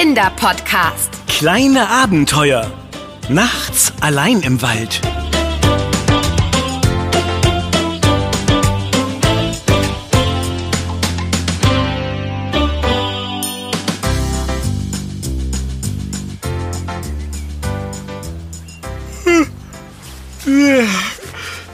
Kinderpodcast. 0.00 1.10
Kleine 1.26 1.86
Abenteuer. 1.90 2.72
Nachts 3.28 3.92
allein 4.00 4.40
im 4.40 4.62
Wald. 4.62 4.98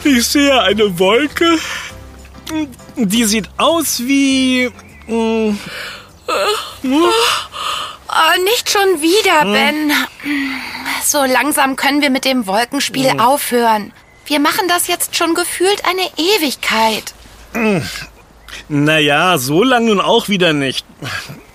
Ich 0.03 0.27
sehe 0.27 0.61
eine 0.63 0.99
Wolke. 0.99 1.61
Die 2.97 3.25
sieht 3.25 3.49
aus 3.57 4.01
wie. 4.01 4.69
mm, 5.07 5.57
Oh, 8.19 8.43
nicht 8.45 8.71
schon 8.71 9.03
wieder, 9.03 9.43
Ben. 9.45 9.93
So 11.05 11.25
langsam 11.25 11.77
können 11.77 12.01
wir 12.01 12.11
mit 12.11 12.25
dem 12.25 12.47
Wolkenspiel 12.47 13.21
aufhören. 13.21 13.93
Wir 14.25 14.41
machen 14.41 14.69
das 14.69 14.87
jetzt 14.89 15.17
schon 15.17 15.35
gefühlt 15.35 15.83
eine 15.85 16.03
Ewigkeit. 16.17 17.13
Naja, 18.69 19.37
so 19.39 19.63
lang 19.63 19.85
nun 19.87 20.01
auch 20.01 20.29
wieder 20.29 20.53
nicht. 20.53 20.85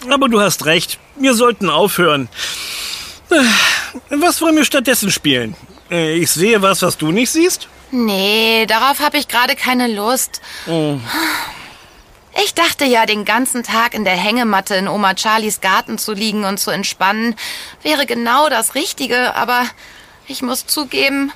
Aber 0.10 0.30
du 0.30 0.40
hast 0.40 0.66
recht. 0.66 1.00
Wir 1.16 1.34
sollten 1.34 1.70
aufhören. 1.70 2.30
Was 4.10 4.42
wollen 4.42 4.56
wir 4.56 4.66
stattdessen 4.66 5.12
spielen? 5.12 5.56
Äh, 5.90 6.16
Ich 6.18 6.32
sehe 6.32 6.62
was, 6.62 6.82
was 6.82 6.98
du 6.98 7.12
nicht 7.12 7.32
siehst? 7.32 7.68
Nee, 7.92 8.66
darauf 8.68 9.00
habe 9.00 9.18
ich 9.18 9.28
gerade 9.28 9.56
keine 9.56 9.88
Lust. 9.88 10.42
Ich 12.44 12.54
dachte 12.54 12.86
ja, 12.86 13.06
den 13.06 13.26
ganzen 13.26 13.64
Tag 13.64 13.94
in 13.94 14.04
der 14.04 14.16
Hängematte 14.16 14.76
in 14.76 14.88
Oma 14.88 15.16
Charlies 15.16 15.62
Garten 15.62 15.98
zu 15.98 16.14
liegen 16.14 16.44
und 16.44 16.60
zu 16.60 16.72
entspannen, 16.72 17.36
wäre 17.84 18.06
genau 18.06 18.50
das 18.50 18.74
Richtige, 18.74 19.36
aber 19.36 19.64
ich 20.28 20.42
muss 20.42 20.66
zugeben, 20.66 21.32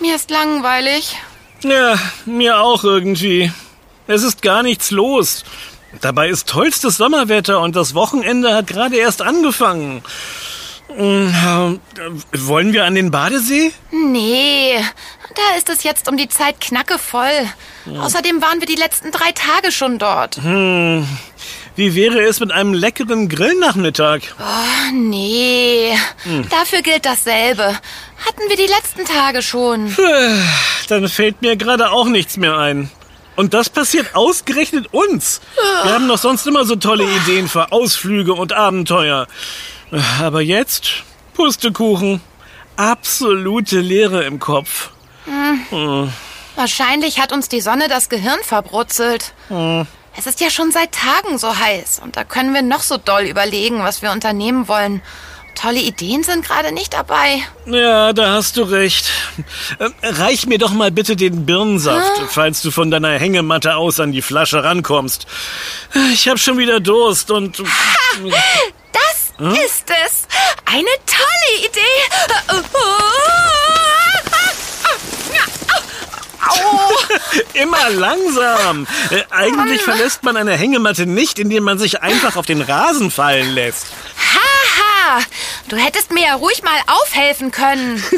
mir 0.00 0.16
ist 0.16 0.30
langweilig. 0.30 1.16
Ja, 1.62 1.98
mir 2.24 2.60
auch 2.60 2.84
irgendwie. 2.84 3.52
Es 4.06 4.22
ist 4.22 4.42
gar 4.42 4.62
nichts 4.62 4.90
los. 4.90 5.44
Dabei 6.00 6.28
ist 6.28 6.48
tollstes 6.48 6.96
Sommerwetter 6.96 7.60
und 7.60 7.76
das 7.76 7.94
Wochenende 7.94 8.54
hat 8.54 8.66
gerade 8.66 8.96
erst 8.96 9.22
angefangen. 9.22 10.02
Mm, 10.88 11.28
äh, 11.28 11.78
Wollen 12.38 12.72
wir 12.72 12.84
an 12.84 12.94
den 12.94 13.10
Badesee? 13.10 13.72
Nee, 13.90 14.84
da 15.34 15.56
ist 15.58 15.68
es 15.68 15.82
jetzt 15.82 16.08
um 16.08 16.16
die 16.16 16.28
Zeit 16.28 16.60
knackevoll. 16.60 17.48
Außerdem 17.98 18.40
waren 18.40 18.60
wir 18.60 18.66
die 18.66 18.74
letzten 18.74 19.10
drei 19.10 19.32
Tage 19.32 19.72
schon 19.72 19.98
dort. 19.98 20.38
Wie 21.76 21.94
wäre 21.94 22.20
es 22.22 22.40
mit 22.40 22.52
einem 22.52 22.72
leckeren 22.72 23.28
Grillnachmittag? 23.28 24.20
Oh, 24.38 24.92
nee, 24.92 25.92
dafür 26.50 26.82
gilt 26.82 27.04
dasselbe. 27.04 27.64
Hatten 27.64 28.48
wir 28.48 28.56
die 28.56 28.66
letzten 28.72 29.04
Tage 29.04 29.42
schon. 29.42 29.94
Dann 30.88 31.08
fällt 31.08 31.42
mir 31.42 31.56
gerade 31.56 31.90
auch 31.90 32.06
nichts 32.06 32.36
mehr 32.36 32.56
ein. 32.56 32.90
Und 33.36 33.52
das 33.52 33.68
passiert 33.68 34.14
ausgerechnet 34.14 34.94
uns. 34.94 35.40
Wir 35.82 35.92
haben 35.92 36.06
doch 36.06 36.18
sonst 36.18 36.46
immer 36.46 36.64
so 36.64 36.76
tolle 36.76 37.04
Ideen 37.04 37.48
für 37.48 37.72
Ausflüge 37.72 38.32
und 38.32 38.52
Abenteuer. 38.52 39.26
Aber 40.22 40.40
jetzt, 40.40 41.02
Pustekuchen, 41.34 42.20
absolute 42.76 43.80
Leere 43.80 44.22
im 44.22 44.38
Kopf. 44.38 44.90
Wahrscheinlich 46.56 47.20
hat 47.20 47.32
uns 47.32 47.48
die 47.48 47.60
Sonne 47.60 47.88
das 47.88 48.08
Gehirn 48.08 48.38
verbrutzelt. 48.42 49.32
Es 50.16 50.26
ist 50.26 50.40
ja 50.40 50.50
schon 50.50 50.70
seit 50.70 50.92
Tagen 50.92 51.38
so 51.38 51.56
heiß 51.58 52.00
und 52.04 52.16
da 52.16 52.24
können 52.24 52.54
wir 52.54 52.62
noch 52.62 52.82
so 52.82 52.96
doll 52.98 53.22
überlegen, 53.22 53.82
was 53.82 54.00
wir 54.02 54.12
unternehmen 54.12 54.68
wollen. 54.68 55.02
Tolle 55.54 55.80
Ideen 55.80 56.22
sind 56.24 56.44
gerade 56.44 56.72
nicht 56.72 56.94
dabei. 56.94 57.42
Ja, 57.66 58.12
da 58.12 58.32
hast 58.32 58.56
du 58.56 58.62
recht. 58.62 59.08
Äh, 59.78 59.88
Reich 60.02 60.46
mir 60.46 60.58
doch 60.58 60.72
mal 60.72 60.90
bitte 60.90 61.14
den 61.14 61.46
Birnensaft, 61.46 62.10
falls 62.28 62.60
du 62.62 62.70
von 62.72 62.90
deiner 62.90 63.18
Hängematte 63.18 63.76
aus 63.76 64.00
an 64.00 64.10
die 64.10 64.22
Flasche 64.22 64.64
rankommst. 64.64 65.26
Ich 66.12 66.28
habe 66.28 66.38
schon 66.38 66.58
wieder 66.58 66.80
Durst 66.80 67.30
und... 67.30 67.62
Das 68.92 69.58
ist 69.58 69.90
es. 70.06 70.28
Eine 70.64 70.86
tolle 71.06 71.66
Idee. 71.66 71.80
Immer 77.54 77.90
langsam. 77.90 78.86
Äh, 79.10 79.22
eigentlich 79.30 79.82
verlässt 79.82 80.22
man 80.22 80.36
eine 80.36 80.56
Hängematte 80.56 81.06
nicht, 81.06 81.38
indem 81.38 81.64
man 81.64 81.78
sich 81.78 82.02
einfach 82.02 82.36
auf 82.36 82.46
den 82.46 82.60
Rasen 82.60 83.10
fallen 83.10 83.50
lässt. 83.54 83.86
Haha, 84.34 85.20
du 85.68 85.76
hättest 85.76 86.12
mir 86.12 86.24
ja 86.24 86.34
ruhig 86.34 86.62
mal 86.62 86.78
aufhelfen 86.86 87.50
können. 87.50 88.02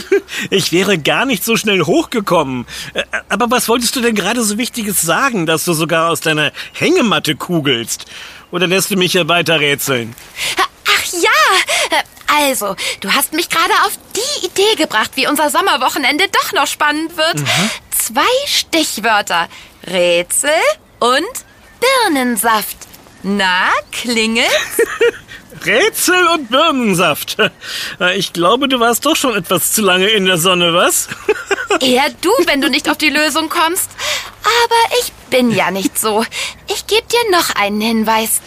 Ich 0.51 0.71
wäre 0.73 0.99
gar 0.99 1.25
nicht 1.25 1.45
so 1.45 1.57
schnell 1.57 1.83
hochgekommen. 1.83 2.67
Äh, 2.95 3.05
Aber 3.29 3.51
was 3.51 3.69
wolltest 3.69 3.97
du 3.97 4.01
denn 4.01 4.15
gerade 4.15 4.43
so 4.43 4.59
Wichtiges 4.59 5.01
sagen, 5.01 5.47
dass 5.47 5.65
du 5.65 5.73
sogar 5.73 6.11
aus 6.11 6.21
deiner 6.21 6.53
Hängematte 6.73 7.37
kugelst? 7.37 8.05
Oder 8.51 8.67
lässt 8.67 8.91
du 8.91 8.97
mich 8.97 9.13
hier 9.13 9.29
weiter 9.29 9.61
rätseln? 9.61 10.15
Ach 10.59 11.05
ja, 11.23 11.31
also, 12.39 12.75
du 13.01 13.13
hast 13.13 13.33
mich 13.33 13.49
gerade 13.49 13.73
auf 13.87 13.93
die 14.15 14.47
Idee 14.47 14.75
gebracht, 14.77 15.13
wie 15.15 15.27
unser 15.27 15.49
Sommerwochenende 15.51 16.27
doch 16.29 16.53
noch 16.53 16.67
spannend 16.67 17.17
wird. 17.17 17.37
Zwei 18.07 18.23
Stichwörter. 18.47 19.49
Rätsel 19.85 20.51
und 21.01 21.25
Birnensaft. 21.81 22.77
Na, 23.25 23.71
klingelt? 23.91 24.47
Rätsel 25.67 26.29
und 26.29 26.49
Birnensaft. 26.49 27.37
Äh, 27.99 28.17
Ich 28.17 28.33
glaube, 28.33 28.69
du 28.69 28.79
warst 28.79 29.07
doch 29.07 29.17
schon 29.17 29.35
etwas 29.35 29.73
zu 29.73 29.83
lange 29.83 30.07
in 30.07 30.25
der 30.25 30.39
Sonne, 30.39 30.73
was? 30.73 31.09
Eher 31.81 32.09
du, 32.21 32.31
wenn 32.45 32.61
du 32.61 32.71
nicht 32.71 32.89
auf 32.89 32.97
die 32.97 33.11
Lösung 33.11 33.49
kommst. 33.49 33.91
Aber 34.45 34.99
ich 35.01 35.11
bin 35.29 35.51
ja 35.51 35.73
nicht 35.73 35.99
so. 35.99 36.25
Ich 36.69 36.87
gebe 36.87 37.03
dir 37.09 37.31
noch 37.33 37.57
einen 37.57 37.81
Hinweis. 37.81 38.41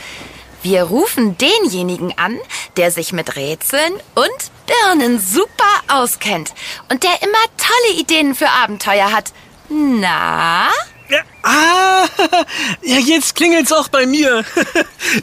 Wir 0.63 0.83
rufen 0.83 1.37
denjenigen 1.37 2.17
an, 2.17 2.39
der 2.77 2.91
sich 2.91 3.11
mit 3.11 3.35
Rätseln 3.35 3.93
und 4.15 4.29
Birnen 4.67 5.19
super 5.19 5.65
auskennt 5.89 6.53
und 6.89 7.03
der 7.03 7.21
immer 7.21 7.43
tolle 7.57 7.99
Ideen 7.99 8.35
für 8.35 8.49
Abenteuer 8.49 9.11
hat. 9.11 9.33
Na? 9.69 10.69
Ja, 11.09 11.21
ah, 11.41 12.05
ja, 12.83 12.99
jetzt 12.99 13.35
klingelt's 13.35 13.71
auch 13.71 13.87
bei 13.87 14.05
mir. 14.05 14.43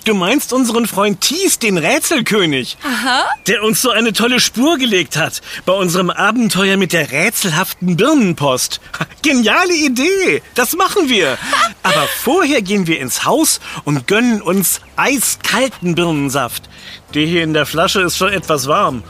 Du 0.04 0.14
meinst 0.14 0.52
unseren 0.52 0.88
Freund 0.88 1.20
Thies, 1.20 1.60
den 1.60 1.78
Rätselkönig. 1.78 2.76
Aha. 2.82 3.24
Der 3.46 3.62
uns 3.62 3.82
so 3.82 3.90
eine 3.90 4.12
tolle 4.12 4.40
Spur 4.40 4.78
gelegt 4.78 5.16
hat 5.16 5.42
bei 5.64 5.72
unserem 5.72 6.10
Abenteuer 6.10 6.76
mit 6.76 6.92
der 6.92 7.12
rätselhaften 7.12 7.96
Birnenpost. 7.96 8.80
Geniale 9.22 9.74
Idee, 9.74 10.42
das 10.56 10.72
machen 10.72 11.08
wir. 11.08 11.38
Aber 11.84 12.08
vorher 12.20 12.62
gehen 12.62 12.88
wir 12.88 12.98
ins 12.98 13.24
Haus 13.24 13.60
und 13.84 14.08
gönnen 14.08 14.42
uns 14.42 14.80
eiskalten 14.96 15.94
Birnensaft. 15.94 16.68
Der 17.14 17.26
hier 17.26 17.44
in 17.44 17.54
der 17.54 17.66
Flasche 17.66 18.00
ist 18.00 18.16
schon 18.16 18.32
etwas 18.32 18.66
warm. 18.66 19.04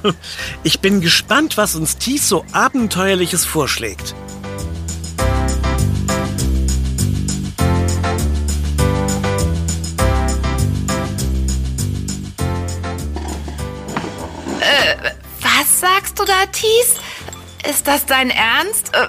Ich 0.63 0.81
bin 0.81 1.01
gespannt, 1.01 1.57
was 1.57 1.75
uns 1.75 1.97
Thies 1.97 2.29
so 2.29 2.45
abenteuerliches 2.53 3.47
vorschlägt. 3.47 4.15
Thies? 16.53 16.97
Ist 17.69 17.87
das 17.89 18.05
dein 18.07 18.31
Ernst? 18.31 18.95
Äh, 18.95 19.09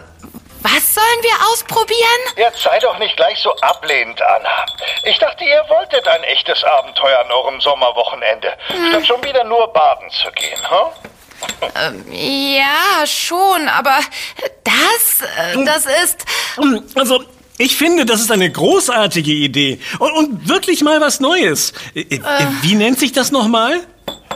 Was 0.63 0.93
sollen 0.95 1.21
wir 1.21 1.33
ausprobieren? 1.51 2.21
Jetzt 2.35 2.61
sei 2.63 2.79
doch 2.79 2.97
nicht 2.99 3.15
gleich 3.15 3.39
so 3.39 3.53
ablehnend, 3.57 4.21
Anna. 4.21 4.65
Ich 5.03 5.17
dachte, 5.19 5.43
ihr 5.43 5.63
wolltet 5.69 6.07
ein 6.07 6.23
echtes 6.23 6.63
Abenteuer 6.63 7.19
an 7.19 7.31
eurem 7.31 7.61
Sommerwochenende, 7.61 8.53
statt 8.89 9.05
schon 9.07 9.23
wieder 9.23 9.43
nur 9.43 9.67
baden 9.73 10.09
zu 10.09 10.31
gehen, 10.31 10.59
hm? 10.69 12.11
Ja, 12.11 13.05
schon, 13.05 13.67
aber 13.69 13.99
das, 14.63 15.21
äh, 15.37 15.63
das 15.65 15.85
ist... 16.03 16.25
Also, 16.95 17.23
ich 17.59 17.75
finde, 17.77 18.05
das 18.05 18.21
ist 18.21 18.31
eine 18.31 18.51
großartige 18.51 19.31
Idee. 19.31 19.79
Und, 19.99 20.11
und 20.13 20.49
wirklich 20.49 20.81
mal 20.81 20.99
was 21.01 21.19
Neues. 21.19 21.73
Äh, 21.95 22.01
äh, 22.01 22.19
Wie 22.61 22.75
nennt 22.75 22.99
sich 22.99 23.11
das 23.13 23.31
nochmal? 23.31 23.81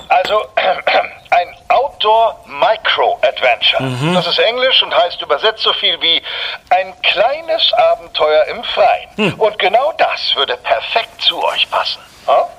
Also, 0.09 0.41
ein 1.31 1.55
Outdoor 1.69 2.39
Micro 2.45 3.19
Adventure. 3.21 3.83
Das 4.13 4.27
ist 4.27 4.39
Englisch 4.39 4.83
und 4.83 4.93
heißt 4.93 5.21
übersetzt 5.21 5.63
so 5.63 5.73
viel 5.73 5.99
wie 6.01 6.21
ein 6.69 6.93
kleines 7.01 7.73
Abenteuer 7.73 8.45
im 8.45 8.63
Freien. 8.63 9.33
Und 9.37 9.57
genau 9.57 9.93
das 9.97 10.35
würde 10.35 10.57
perfekt 10.57 11.21
zu 11.21 11.43
euch 11.43 11.69
passen. 11.69 11.99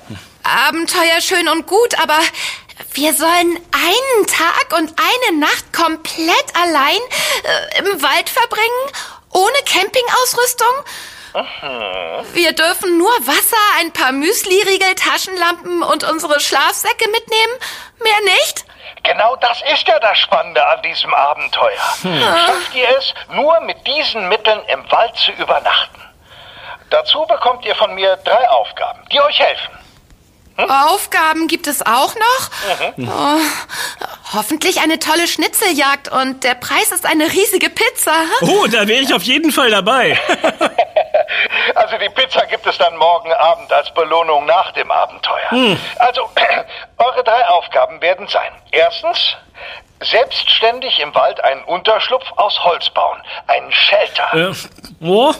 Hm? 0.08 0.18
Abenteuer 0.42 1.20
schön 1.20 1.48
und 1.48 1.66
gut, 1.66 1.98
aber 2.02 2.18
wir 2.94 3.14
sollen 3.14 3.58
einen 3.72 4.26
Tag 4.26 4.78
und 4.78 4.92
eine 4.98 5.38
Nacht 5.38 5.72
komplett 5.72 6.46
allein 6.54 6.98
äh, 7.44 7.78
im 7.78 8.02
Wald 8.02 8.28
verbringen, 8.28 8.90
ohne 9.30 9.58
Campingausrüstung? 9.64 10.68
Wir 12.34 12.52
dürfen 12.52 12.98
nur 12.98 13.10
Wasser, 13.26 13.56
ein 13.80 13.92
paar 13.92 14.12
Müsli-Riegel, 14.12 14.94
Taschenlampen 14.94 15.82
und 15.82 16.04
unsere 16.04 16.40
Schlafsäcke 16.40 17.08
mitnehmen? 17.10 17.52
Mehr 18.02 18.34
nicht? 18.36 18.64
Genau 19.02 19.36
das 19.36 19.60
ist 19.72 19.86
ja 19.88 19.98
das 19.98 20.18
Spannende 20.18 20.64
an 20.64 20.82
diesem 20.82 21.12
Abenteuer. 21.12 21.96
Schafft 22.02 22.74
ihr 22.74 22.88
es, 22.98 23.14
nur 23.30 23.60
mit 23.60 23.78
diesen 23.86 24.28
Mitteln 24.28 24.60
im 24.68 24.90
Wald 24.90 25.16
zu 25.16 25.32
übernachten? 25.32 26.00
Dazu 26.90 27.24
bekommt 27.26 27.64
ihr 27.64 27.74
von 27.74 27.94
mir 27.94 28.16
drei 28.24 28.48
Aufgaben, 28.50 29.00
die 29.10 29.20
euch 29.20 29.38
helfen. 29.38 29.78
Aufgaben 30.68 31.48
gibt 31.48 31.66
es 31.66 31.80
auch 31.84 32.14
noch? 32.14 32.50
Oh, 32.98 33.40
hoffentlich 34.34 34.80
eine 34.82 34.98
tolle 34.98 35.26
Schnitzeljagd 35.26 36.08
und 36.12 36.44
der 36.44 36.54
Preis 36.54 36.92
ist 36.92 37.06
eine 37.06 37.24
riesige 37.32 37.70
Pizza. 37.70 38.12
Oh, 38.42 38.66
da 38.66 38.86
wäre 38.86 39.00
ich 39.00 39.14
auf 39.14 39.22
jeden 39.22 39.50
Fall 39.50 39.70
dabei. 39.70 40.20
Also 41.74 41.96
die 41.98 42.08
Pizza 42.10 42.46
gibt 42.46 42.66
es 42.66 42.78
dann 42.78 42.96
morgen 42.96 43.32
Abend 43.32 43.72
als 43.72 43.92
Belohnung 43.94 44.46
nach 44.46 44.72
dem 44.72 44.90
Abenteuer. 44.90 45.76
Also, 45.98 46.28
eure 46.98 47.24
drei 47.24 47.46
Aufgaben 47.48 48.00
werden 48.00 48.26
sein. 48.28 48.50
Erstens, 48.70 49.36
selbstständig 50.00 50.98
im 51.00 51.14
Wald 51.14 51.42
einen 51.44 51.62
Unterschlupf 51.64 52.24
aus 52.36 52.62
Holz 52.64 52.90
bauen. 52.90 53.20
Einen 53.46 53.70
Shelter. 53.72 54.50
äh, 54.50 54.54
oh, 55.00 55.32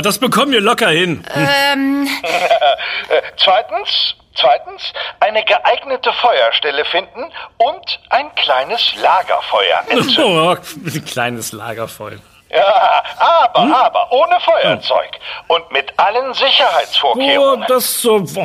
das 0.00 0.18
bekommen 0.18 0.52
wir 0.52 0.60
locker 0.60 0.88
hin. 0.88 1.24
Ähm, 1.34 2.08
Äh, 2.22 3.22
zweitens, 3.36 4.14
zweitens, 4.34 4.92
eine 5.20 5.44
geeignete 5.44 6.12
Feuerstelle 6.14 6.84
finden 6.86 7.30
und 7.58 8.00
ein 8.10 8.34
kleines 8.34 8.94
Lagerfeuer 8.96 9.82
entzünden. 9.88 10.24
Oh, 10.24 10.50
ein 10.86 11.04
kleines 11.04 11.52
Lagerfeuer. 11.52 12.18
Ja, 12.56 13.02
aber, 13.18 13.76
aber, 13.84 14.12
ohne 14.12 14.40
Feuerzeug 14.40 15.10
und 15.48 15.70
mit 15.72 15.92
allen 15.98 16.30
Oh, 16.30 16.32
Sicherheitsvorkehrungen. 16.32 17.64
das 17.68 18.00
so, 18.00 18.24
oh, 18.34 18.44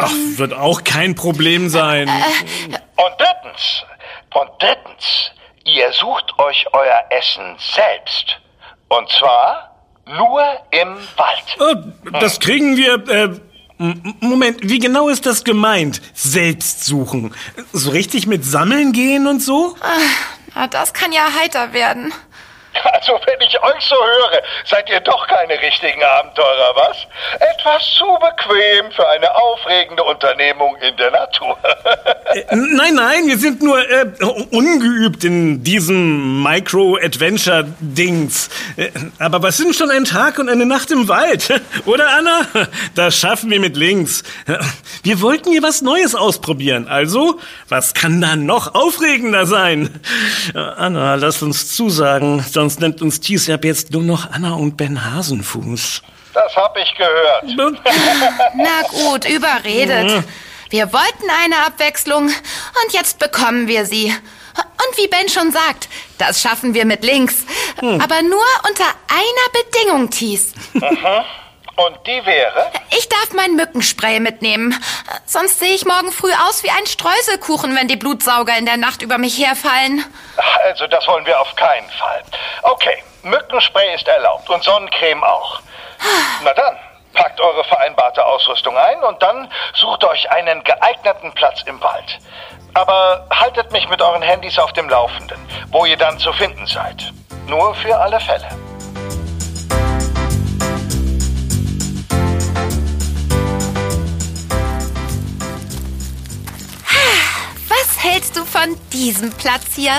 ach, 0.00 0.10
wird 0.36 0.52
auch 0.52 0.82
kein 0.84 1.14
Problem 1.14 1.68
sein. 1.68 2.08
Und 2.08 3.12
drittens, 3.18 3.84
und 4.34 4.50
drittens, 4.58 5.30
ihr 5.64 5.92
sucht 5.92 6.38
euch 6.38 6.66
euer 6.72 7.04
Essen 7.10 7.56
selbst. 7.58 8.38
Und 8.88 9.08
zwar 9.10 9.70
nur 10.06 10.42
im 10.70 10.96
Wald. 11.16 11.56
Oh, 11.60 12.10
das 12.20 12.38
kriegen 12.40 12.76
wir. 12.76 13.08
Äh, 13.08 13.28
Moment, 14.20 14.58
wie 14.62 14.78
genau 14.78 15.08
ist 15.08 15.26
das 15.26 15.42
gemeint? 15.42 16.00
Selbst 16.14 16.84
suchen. 16.84 17.34
So 17.72 17.90
richtig 17.90 18.26
mit 18.26 18.44
Sammeln 18.44 18.92
gehen 18.92 19.26
und 19.26 19.40
so? 19.42 19.74
na, 20.54 20.68
das 20.68 20.92
kann 20.92 21.10
ja 21.12 21.26
heiter 21.40 21.72
werden. 21.72 22.12
Also, 22.94 23.18
wenn 23.26 23.40
ich 23.40 23.60
euch 23.62 23.84
so 23.84 23.96
höre, 23.96 24.40
seid 24.64 24.88
ihr 24.88 25.00
doch 25.00 25.26
keine 25.26 25.60
richtigen 25.60 26.02
Abenteurer, 26.02 26.74
was? 26.74 26.96
Etwas 27.40 27.82
zu 27.98 28.06
bequem 28.14 28.90
für 28.92 29.06
eine 29.08 29.34
aufregende 29.34 30.02
Unternehmung 30.04 30.76
in 30.76 30.96
der 30.96 31.10
Natur. 31.10 31.58
Äh, 32.34 32.56
nein, 32.56 32.94
nein, 32.94 33.26
wir 33.26 33.36
sind 33.38 33.62
nur 33.62 33.78
äh, 33.78 34.06
ungeübt 34.50 35.22
in 35.24 35.62
diesem 35.62 36.42
Micro-Adventure-Dings. 36.42 38.48
Äh, 38.76 38.90
aber 39.18 39.42
was 39.42 39.58
sind 39.58 39.76
schon 39.76 39.90
ein 39.90 40.04
Tag 40.04 40.38
und 40.38 40.48
eine 40.48 40.64
Nacht 40.66 40.90
im 40.90 41.08
Wald? 41.08 41.60
Oder, 41.86 42.08
Anna? 42.08 42.40
Das 42.94 43.18
schaffen 43.18 43.50
wir 43.50 43.60
mit 43.60 43.76
links. 43.76 44.22
Wir 45.02 45.20
wollten 45.20 45.50
hier 45.50 45.62
was 45.62 45.82
Neues 45.82 46.14
ausprobieren. 46.14 46.88
Also, 46.88 47.38
was 47.68 47.92
kann 47.94 48.20
da 48.20 48.36
noch 48.36 48.74
aufregender 48.74 49.46
sein? 49.46 50.00
Anna, 50.54 51.16
lass 51.16 51.42
uns 51.42 51.74
zusagen, 51.74 52.40
sonst 52.40 52.63
nennt 52.78 53.02
uns 53.02 53.20
Thies 53.20 53.48
ab 53.50 53.64
jetzt 53.64 53.92
nur 53.92 54.02
noch 54.02 54.30
Anna 54.30 54.54
und 54.54 54.76
Ben 54.76 55.04
Hasenfuß. 55.04 56.02
Das 56.32 56.56
hab 56.56 56.76
ich 56.76 56.92
gehört. 56.96 57.44
Na 58.56 58.82
gut, 58.90 59.28
überredet. 59.28 60.24
Wir 60.70 60.92
wollten 60.92 61.30
eine 61.42 61.66
Abwechslung 61.66 62.24
und 62.26 62.92
jetzt 62.92 63.18
bekommen 63.20 63.68
wir 63.68 63.86
sie. 63.86 64.12
Und 64.56 64.98
wie 64.98 65.08
Ben 65.08 65.28
schon 65.28 65.52
sagt, 65.52 65.88
das 66.18 66.40
schaffen 66.40 66.74
wir 66.74 66.84
mit 66.84 67.04
links. 67.04 67.44
Aber 67.76 68.22
nur 68.22 68.44
unter 68.68 68.84
einer 69.08 69.64
Bedingung, 69.64 70.10
Thies. 70.10 70.52
Und 71.76 72.06
die 72.06 72.24
wäre? 72.24 72.70
Ich 72.90 73.08
darf 73.08 73.32
mein 73.34 73.56
Mückenspray 73.56 74.20
mitnehmen. 74.20 74.80
Sonst 75.26 75.58
sehe 75.58 75.74
ich 75.74 75.84
morgen 75.84 76.12
früh 76.12 76.32
aus 76.48 76.62
wie 76.62 76.70
ein 76.70 76.86
Streuselkuchen, 76.86 77.74
wenn 77.74 77.88
die 77.88 77.96
Blutsauger 77.96 78.56
in 78.56 78.66
der 78.66 78.76
Nacht 78.76 79.02
über 79.02 79.18
mich 79.18 79.38
herfallen. 79.38 80.04
Also, 80.64 80.86
das 80.86 81.06
wollen 81.08 81.26
wir 81.26 81.40
auf 81.40 81.54
keinen 81.56 81.90
Fall. 81.90 82.22
Okay, 82.62 83.02
Mückenspray 83.22 83.94
ist 83.94 84.06
erlaubt 84.06 84.48
und 84.50 84.62
Sonnencreme 84.62 85.24
auch. 85.24 85.60
Na 86.44 86.54
dann, 86.54 86.76
packt 87.14 87.40
eure 87.40 87.64
vereinbarte 87.64 88.24
Ausrüstung 88.24 88.76
ein 88.76 89.02
und 89.02 89.22
dann 89.22 89.50
sucht 89.74 90.04
euch 90.04 90.30
einen 90.30 90.62
geeigneten 90.62 91.32
Platz 91.32 91.62
im 91.66 91.80
Wald. 91.82 92.18
Aber 92.74 93.26
haltet 93.30 93.70
mich 93.72 93.88
mit 93.88 94.02
euren 94.02 94.22
Handys 94.22 94.58
auf 94.58 94.72
dem 94.72 94.88
Laufenden, 94.88 95.38
wo 95.70 95.84
ihr 95.84 95.96
dann 95.96 96.18
zu 96.18 96.32
finden 96.32 96.66
seid. 96.66 97.12
Nur 97.46 97.74
für 97.76 97.96
alle 97.96 98.20
Fälle. 98.20 98.48
Hältst 108.04 108.36
du 108.36 108.44
von 108.44 108.76
diesem 108.92 109.30
Platz 109.30 109.64
hier? 109.74 109.92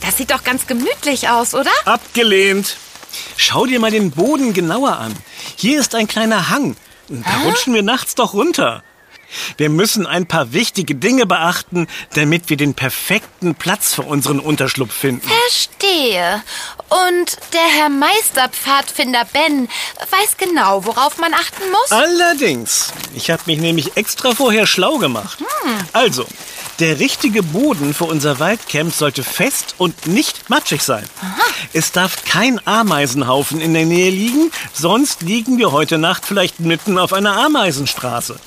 Das 0.00 0.16
sieht 0.16 0.30
doch 0.30 0.42
ganz 0.42 0.66
gemütlich 0.66 1.28
aus, 1.28 1.54
oder? 1.54 1.70
Abgelehnt. 1.84 2.76
Schau 3.36 3.66
dir 3.66 3.78
mal 3.80 3.90
den 3.90 4.10
Boden 4.10 4.52
genauer 4.52 4.98
an. 4.98 5.14
Hier 5.56 5.78
ist 5.78 5.94
ein 5.94 6.08
kleiner 6.08 6.48
Hang. 6.50 6.76
Da 7.08 7.42
rutschen 7.44 7.74
wir 7.74 7.82
nachts 7.82 8.14
doch 8.14 8.34
runter. 8.34 8.82
Wir 9.56 9.68
müssen 9.68 10.06
ein 10.06 10.26
paar 10.26 10.52
wichtige 10.52 10.94
Dinge 10.94 11.26
beachten, 11.26 11.86
damit 12.14 12.50
wir 12.50 12.56
den 12.56 12.74
perfekten 12.74 13.54
Platz 13.54 13.94
für 13.94 14.02
unseren 14.02 14.40
Unterschlupf 14.40 14.92
finden. 14.92 15.28
Verstehe. 15.28 16.42
Und 16.88 17.38
der 17.52 17.66
Herr 17.76 17.88
Meisterpfadfinder 17.88 19.24
Ben 19.32 19.68
weiß 20.10 20.36
genau, 20.38 20.84
worauf 20.84 21.18
man 21.18 21.34
achten 21.34 21.70
muss? 21.70 21.90
Allerdings, 21.90 22.92
ich 23.14 23.30
habe 23.30 23.42
mich 23.46 23.58
nämlich 23.58 23.96
extra 23.96 24.34
vorher 24.34 24.66
schlau 24.66 24.98
gemacht. 24.98 25.38
Also, 25.92 26.26
der 26.80 26.98
richtige 26.98 27.42
Boden 27.42 27.94
für 27.94 28.04
unser 28.04 28.40
Waldcamp 28.40 28.92
sollte 28.92 29.22
fest 29.22 29.76
und 29.78 30.06
nicht 30.06 30.50
matschig 30.50 30.82
sein. 30.82 31.08
Es 31.72 31.92
darf 31.92 32.24
kein 32.24 32.64
Ameisenhaufen 32.66 33.60
in 33.60 33.74
der 33.74 33.86
Nähe 33.86 34.10
liegen, 34.10 34.50
sonst 34.72 35.22
liegen 35.22 35.58
wir 35.58 35.70
heute 35.72 35.98
Nacht 35.98 36.24
vielleicht 36.26 36.60
mitten 36.60 36.98
auf 36.98 37.12
einer 37.12 37.36
Ameisenstraße. 37.36 38.38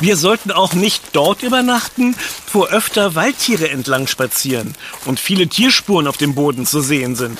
Wir 0.00 0.16
sollten 0.16 0.50
auch 0.50 0.72
nicht 0.72 1.02
dort 1.12 1.42
übernachten, 1.42 2.14
wo 2.52 2.64
öfter 2.64 3.14
Waldtiere 3.14 3.68
entlang 3.70 4.06
spazieren 4.06 4.74
und 5.04 5.20
viele 5.20 5.48
Tierspuren 5.48 6.06
auf 6.06 6.16
dem 6.16 6.34
Boden 6.34 6.66
zu 6.66 6.80
sehen 6.80 7.16
sind. 7.16 7.38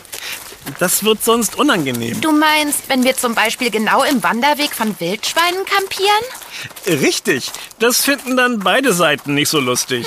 Das 0.78 1.02
wird 1.02 1.24
sonst 1.24 1.56
unangenehm. 1.56 2.20
Du 2.20 2.32
meinst, 2.32 2.88
wenn 2.88 3.02
wir 3.04 3.16
zum 3.16 3.34
Beispiel 3.34 3.70
genau 3.70 4.02
im 4.04 4.22
Wanderweg 4.22 4.74
von 4.74 4.94
Wildschweinen 5.00 5.64
kampieren? 5.64 7.00
Richtig, 7.02 7.50
das 7.78 8.04
finden 8.04 8.36
dann 8.36 8.58
beide 8.58 8.92
Seiten 8.92 9.34
nicht 9.34 9.48
so 9.48 9.60
lustig. 9.60 10.06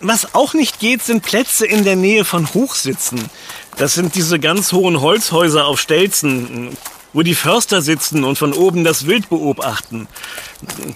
Was 0.00 0.34
auch 0.34 0.54
nicht 0.54 0.78
geht, 0.78 1.02
sind 1.02 1.22
Plätze 1.24 1.66
in 1.66 1.84
der 1.84 1.96
Nähe 1.96 2.24
von 2.24 2.52
Hochsitzen. 2.54 3.30
Das 3.76 3.94
sind 3.94 4.14
diese 4.14 4.38
ganz 4.38 4.72
hohen 4.72 5.00
Holzhäuser 5.00 5.66
auf 5.66 5.80
Stelzen, 5.80 6.76
wo 7.12 7.22
die 7.22 7.34
Förster 7.34 7.82
sitzen 7.82 8.24
und 8.24 8.36
von 8.36 8.52
oben 8.52 8.84
das 8.84 9.06
Wild 9.06 9.28
beobachten. 9.28 10.08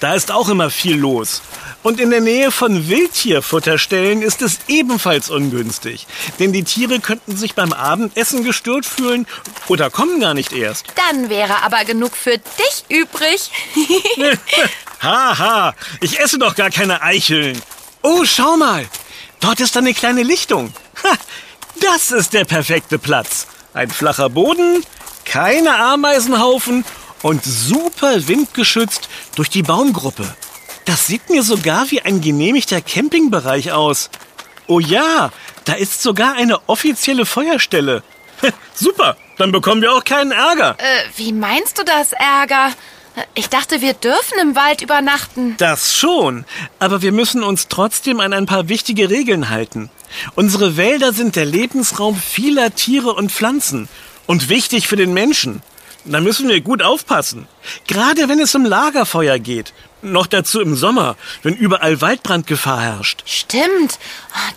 Da 0.00 0.14
ist 0.14 0.30
auch 0.30 0.48
immer 0.48 0.70
viel 0.70 0.96
los. 0.96 1.42
Und 1.82 2.00
in 2.00 2.10
der 2.10 2.20
Nähe 2.20 2.50
von 2.50 2.88
Wildtierfutterstellen 2.88 4.22
ist 4.22 4.42
es 4.42 4.60
ebenfalls 4.68 5.28
ungünstig. 5.30 6.06
Denn 6.38 6.52
die 6.52 6.64
Tiere 6.64 7.00
könnten 7.00 7.36
sich 7.36 7.54
beim 7.54 7.72
Abendessen 7.72 8.44
gestört 8.44 8.86
fühlen 8.86 9.26
oder 9.68 9.90
kommen 9.90 10.20
gar 10.20 10.34
nicht 10.34 10.52
erst. 10.52 10.86
Dann 10.94 11.28
wäre 11.28 11.62
aber 11.62 11.84
genug 11.84 12.16
für 12.16 12.38
dich 12.38 12.84
übrig. 12.88 13.50
Haha, 15.00 15.74
ich 16.00 16.18
esse 16.20 16.38
doch 16.38 16.54
gar 16.54 16.70
keine 16.70 17.02
Eicheln. 17.02 17.60
Oh, 18.02 18.24
schau 18.24 18.56
mal. 18.56 18.86
Dort 19.40 19.60
ist 19.60 19.76
eine 19.76 19.92
kleine 19.92 20.22
Lichtung. 20.22 20.72
Ha, 21.02 21.12
das 21.80 22.12
ist 22.12 22.32
der 22.32 22.44
perfekte 22.44 22.98
Platz. 22.98 23.46
Ein 23.74 23.90
flacher 23.90 24.30
Boden, 24.30 24.82
keine 25.24 25.76
Ameisenhaufen 25.76 26.84
und 27.22 27.44
super 27.44 28.28
windgeschützt 28.28 29.08
durch 29.36 29.48
die 29.50 29.62
Baumgruppe. 29.62 30.34
Das 30.84 31.06
sieht 31.06 31.30
mir 31.30 31.42
sogar 31.42 31.90
wie 31.90 32.02
ein 32.02 32.20
genehmigter 32.20 32.80
Campingbereich 32.80 33.72
aus. 33.72 34.10
Oh 34.66 34.80
ja, 34.80 35.32
da 35.64 35.72
ist 35.74 36.02
sogar 36.02 36.34
eine 36.34 36.68
offizielle 36.68 37.24
Feuerstelle. 37.26 38.02
Super, 38.74 39.16
dann 39.38 39.52
bekommen 39.52 39.80
wir 39.80 39.92
auch 39.92 40.04
keinen 40.04 40.32
Ärger. 40.32 40.76
äh, 40.78 40.84
wie 41.16 41.32
meinst 41.32 41.78
du 41.78 41.84
das, 41.84 42.12
Ärger? 42.12 42.72
Ich 43.34 43.48
dachte, 43.48 43.80
wir 43.80 43.94
dürfen 43.94 44.38
im 44.42 44.56
Wald 44.56 44.82
übernachten. 44.82 45.54
Das 45.58 45.94
schon, 45.96 46.44
aber 46.80 47.00
wir 47.00 47.12
müssen 47.12 47.44
uns 47.44 47.68
trotzdem 47.68 48.18
an 48.20 48.32
ein 48.32 48.46
paar 48.46 48.68
wichtige 48.68 49.08
Regeln 49.08 49.50
halten. 49.50 49.88
Unsere 50.34 50.76
Wälder 50.76 51.12
sind 51.12 51.36
der 51.36 51.44
Lebensraum 51.44 52.16
vieler 52.16 52.74
Tiere 52.74 53.14
und 53.14 53.30
Pflanzen 53.30 53.88
und 54.26 54.48
wichtig 54.48 54.88
für 54.88 54.96
den 54.96 55.12
Menschen. 55.12 55.62
Da 56.04 56.20
müssen 56.20 56.48
wir 56.48 56.60
gut 56.60 56.82
aufpassen. 56.82 57.48
Gerade 57.86 58.28
wenn 58.28 58.38
es 58.38 58.54
um 58.54 58.64
Lagerfeuer 58.64 59.38
geht. 59.38 59.72
Noch 60.02 60.26
dazu 60.26 60.60
im 60.60 60.76
Sommer, 60.76 61.16
wenn 61.42 61.54
überall 61.54 62.00
Waldbrandgefahr 62.02 62.80
herrscht. 62.80 63.22
Stimmt. 63.24 63.98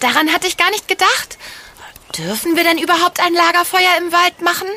Daran 0.02 0.34
hatte 0.34 0.48
ich 0.48 0.58
gar 0.58 0.70
nicht 0.72 0.90
gedacht. 0.90 1.38
Dürfen 2.18 2.58
wir 2.58 2.64
denn 2.64 2.78
überhaupt 2.78 3.22
ein 3.22 3.34
Lagerfeuer 3.34 3.98
im 3.98 4.12
Wald 4.12 4.42
machen? 4.42 4.68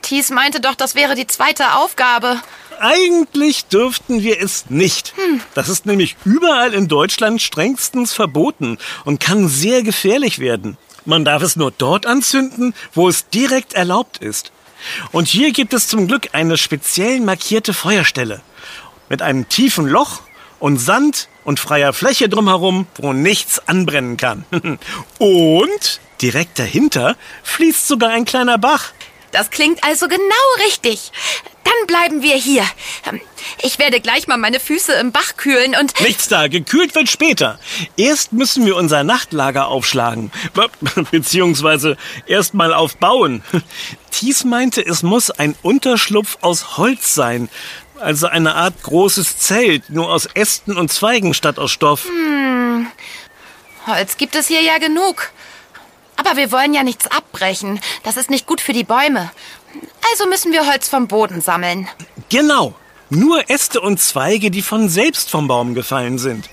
Thies 0.00 0.30
meinte 0.30 0.60
doch, 0.60 0.74
das 0.74 0.94
wäre 0.94 1.14
die 1.14 1.26
zweite 1.26 1.74
Aufgabe. 1.74 2.40
Eigentlich 2.78 3.66
dürften 3.66 4.22
wir 4.22 4.40
es 4.40 4.70
nicht. 4.70 5.12
Das 5.54 5.68
ist 5.68 5.84
nämlich 5.84 6.16
überall 6.24 6.72
in 6.72 6.88
Deutschland 6.88 7.42
strengstens 7.42 8.14
verboten 8.14 8.78
und 9.04 9.20
kann 9.20 9.48
sehr 9.48 9.82
gefährlich 9.82 10.38
werden. 10.38 10.78
Man 11.04 11.24
darf 11.24 11.42
es 11.42 11.56
nur 11.56 11.70
dort 11.70 12.06
anzünden, 12.06 12.74
wo 12.92 13.08
es 13.08 13.28
direkt 13.28 13.72
erlaubt 13.72 14.18
ist. 14.18 14.52
Und 15.12 15.28
hier 15.28 15.52
gibt 15.52 15.74
es 15.74 15.88
zum 15.88 16.06
Glück 16.06 16.30
eine 16.32 16.56
speziell 16.56 17.20
markierte 17.20 17.74
Feuerstelle. 17.74 18.40
Mit 19.08 19.22
einem 19.22 19.48
tiefen 19.48 19.86
Loch 19.86 20.22
und 20.58 20.78
Sand 20.78 21.28
und 21.44 21.58
freier 21.58 21.92
Fläche 21.92 22.28
drumherum, 22.28 22.86
wo 22.96 23.12
nichts 23.12 23.66
anbrennen 23.66 24.16
kann. 24.16 24.44
Und 25.18 26.00
direkt 26.20 26.58
dahinter 26.58 27.16
fließt 27.42 27.88
sogar 27.88 28.10
ein 28.10 28.26
kleiner 28.26 28.58
Bach. 28.58 28.92
Das 29.32 29.50
klingt 29.50 29.82
also 29.82 30.06
genau 30.06 30.24
richtig. 30.66 31.12
Dann 31.70 31.86
bleiben 31.86 32.22
wir 32.22 32.34
hier. 32.34 32.64
Ich 33.62 33.78
werde 33.78 34.00
gleich 34.00 34.26
mal 34.26 34.36
meine 34.36 34.58
Füße 34.58 34.92
im 34.94 35.12
Bach 35.12 35.36
kühlen 35.36 35.76
und... 35.78 36.00
Nichts 36.00 36.26
da, 36.26 36.48
gekühlt 36.48 36.96
wird 36.96 37.08
später. 37.08 37.60
Erst 37.96 38.32
müssen 38.32 38.66
wir 38.66 38.74
unser 38.74 39.04
Nachtlager 39.04 39.68
aufschlagen. 39.68 40.32
Beziehungsweise 41.12 41.96
erst 42.26 42.54
mal 42.54 42.74
aufbauen. 42.74 43.44
Thies 44.10 44.42
meinte, 44.44 44.84
es 44.84 45.04
muss 45.04 45.30
ein 45.30 45.54
Unterschlupf 45.62 46.38
aus 46.40 46.76
Holz 46.76 47.14
sein. 47.14 47.48
Also 48.00 48.26
eine 48.26 48.54
Art 48.56 48.82
großes 48.82 49.38
Zelt, 49.38 49.90
nur 49.90 50.10
aus 50.10 50.26
Ästen 50.26 50.76
und 50.76 50.90
Zweigen 50.92 51.34
statt 51.34 51.58
aus 51.58 51.70
Stoff. 51.70 52.06
Hm. 52.06 52.88
Holz 53.86 54.16
gibt 54.16 54.34
es 54.34 54.48
hier 54.48 54.62
ja 54.62 54.78
genug. 54.78 55.30
Aber 56.16 56.36
wir 56.36 56.50
wollen 56.52 56.74
ja 56.74 56.82
nichts 56.82 57.06
abbrechen. 57.06 57.80
Das 58.02 58.16
ist 58.16 58.28
nicht 58.28 58.46
gut 58.46 58.60
für 58.60 58.72
die 58.72 58.84
Bäume. 58.84 59.30
Also 60.10 60.26
müssen 60.26 60.52
wir 60.52 60.66
Holz 60.66 60.88
vom 60.88 61.08
Boden 61.08 61.40
sammeln. 61.40 61.88
Genau. 62.28 62.74
Nur 63.10 63.50
Äste 63.50 63.80
und 63.80 64.00
Zweige, 64.00 64.50
die 64.50 64.62
von 64.62 64.88
selbst 64.88 65.30
vom 65.30 65.48
Baum 65.48 65.74
gefallen 65.74 66.18
sind. 66.18 66.48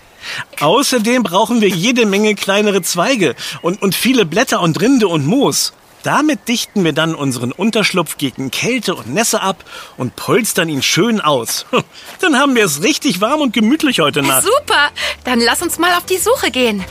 Außerdem 0.59 1.23
brauchen 1.23 1.61
wir 1.61 1.69
jede 1.69 2.05
Menge 2.05 2.35
kleinere 2.35 2.81
Zweige 2.81 3.35
und, 3.61 3.81
und 3.81 3.95
viele 3.95 4.25
Blätter 4.25 4.61
und 4.61 4.81
Rinde 4.81 5.07
und 5.07 5.25
Moos. 5.25 5.73
Damit 6.03 6.47
dichten 6.47 6.83
wir 6.83 6.93
dann 6.93 7.15
unseren 7.15 7.51
Unterschlupf 7.51 8.17
gegen 8.17 8.49
Kälte 8.49 8.95
und 8.95 9.13
Nässe 9.13 9.41
ab 9.41 9.63
und 9.97 10.15
polstern 10.15 10.69
ihn 10.69 10.81
schön 10.81 11.19
aus. 11.19 11.65
Dann 12.21 12.37
haben 12.39 12.55
wir 12.55 12.65
es 12.65 12.81
richtig 12.81 13.19
warm 13.19 13.41
und 13.41 13.51
gemütlich 13.51 13.99
heute 13.99 14.21
Nacht. 14.21 14.43
Super! 14.43 14.89
Dann 15.25 15.39
lass 15.39 15.61
uns 15.61 15.79
mal 15.79 15.93
auf 15.95 16.05
die 16.05 16.17
Suche 16.17 16.51
gehen. 16.51 16.85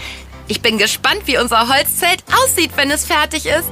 Ich 0.48 0.60
bin 0.60 0.76
gespannt, 0.76 1.22
wie 1.24 1.38
unser 1.38 1.68
Holzzelt 1.68 2.22
aussieht, 2.42 2.72
wenn 2.76 2.90
es 2.90 3.06
fertig 3.06 3.46
ist. 3.46 3.70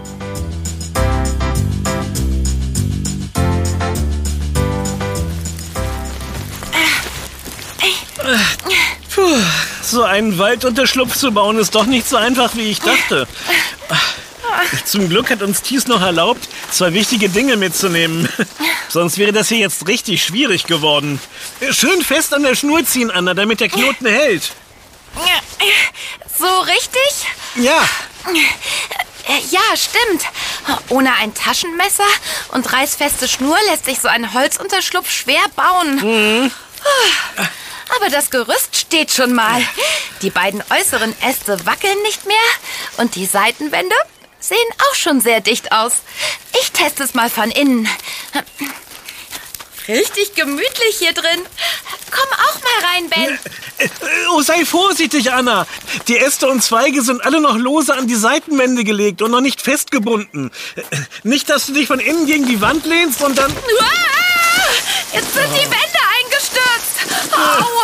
Puh, 9.15 9.41
so 9.81 10.03
einen 10.03 10.39
Waldunterschlupf 10.39 11.15
zu 11.17 11.31
bauen 11.31 11.59
ist 11.59 11.75
doch 11.75 11.87
nicht 11.87 12.09
so 12.09 12.17
einfach, 12.17 12.57
wie 12.57 12.71
ich 12.71 12.81
dachte. 12.81 13.29
Zum 14.85 15.09
Glück 15.09 15.31
hat 15.31 15.43
uns 15.43 15.63
Thies 15.63 15.87
noch 15.87 16.01
erlaubt, 16.01 16.49
zwei 16.71 16.93
wichtige 16.93 17.29
Dinge 17.29 17.57
mitzunehmen. 17.57 18.29
Sonst 18.89 19.19
wäre 19.19 19.33
das 19.33 19.49
hier 19.49 19.59
jetzt 19.59 19.87
richtig 19.87 20.25
schwierig 20.25 20.65
geworden. 20.65 21.21
Schön 21.71 22.03
fest 22.03 22.35
an 22.35 22.43
der 22.43 22.55
Schnur 22.55 22.85
ziehen, 22.85 23.11
Anna, 23.11 23.35
damit 23.35 23.61
der 23.61 23.69
Knoten 23.69 24.07
hält. 24.07 24.53
So 26.37 26.61
richtig? 26.61 27.27
Ja. 27.57 27.83
Ja, 29.51 29.61
stimmt. 29.77 30.25
Ohne 30.89 31.15
ein 31.15 31.33
Taschenmesser 31.35 32.05
und 32.53 32.73
reißfeste 32.73 33.29
Schnur 33.29 33.57
lässt 33.71 33.87
sich 33.87 34.01
so 34.01 34.09
ein 34.09 34.35
Holzunterschlupf 34.35 35.11
schwer 35.11 35.43
bauen. 35.55 35.97
Mhm. 36.43 36.51
Aber 37.97 38.11
das 38.11 38.31
Gerüst 38.31 38.77
steht 38.77 39.13
schon 39.13 39.35
mal. 39.35 39.63
Die 40.23 40.31
beiden 40.31 40.63
äußeren 40.71 41.15
Äste 41.23 41.65
wackeln 41.67 42.01
nicht 42.03 42.27
mehr 42.27 42.37
und 42.97 43.15
die 43.15 43.27
Seitenwände 43.27 43.95
sehen 44.41 44.57
auch 44.91 44.95
schon 44.95 45.21
sehr 45.21 45.41
dicht 45.41 45.73
aus. 45.73 45.93
Ich 46.61 46.73
teste 46.73 47.05
es 47.05 47.15
mal 47.15 47.31
von 47.31 47.51
innen. 47.51 47.89
Richtig 49.87 50.35
gemütlich 50.35 50.97
hier 50.99 51.13
drin. 51.13 51.41
Komm 52.11 52.29
auch 52.33 52.55
mal 52.63 52.89
rein, 52.89 53.11
Ben. 53.11 53.39
Oh, 54.31 54.41
sei 54.41 54.65
vorsichtig, 54.65 55.33
Anna. 55.33 55.67
Die 56.09 56.17
Äste 56.17 56.49
und 56.49 56.63
Zweige 56.63 57.03
sind 57.03 57.23
alle 57.25 57.41
noch 57.41 57.57
lose 57.57 57.95
an 57.95 58.07
die 58.07 58.15
Seitenwände 58.15 58.85
gelegt 58.85 59.21
und 59.21 59.31
noch 59.31 59.43
nicht 59.43 59.61
festgebunden. 59.61 60.51
Nicht, 61.23 61.51
dass 61.51 61.67
du 61.67 61.73
dich 61.75 61.87
von 61.87 62.01
innen 62.01 62.27
gegen 62.27 62.47
die 62.47 62.61
Wand 62.61 62.87
lehnst 62.87 63.23
und 63.23 63.37
dann... 63.37 63.55
Jetzt 65.13 65.35
sind 65.35 65.53
die 65.53 65.65
Wände 65.65 66.01
eingestürzt. 66.19 67.35
Aua, 67.35 67.84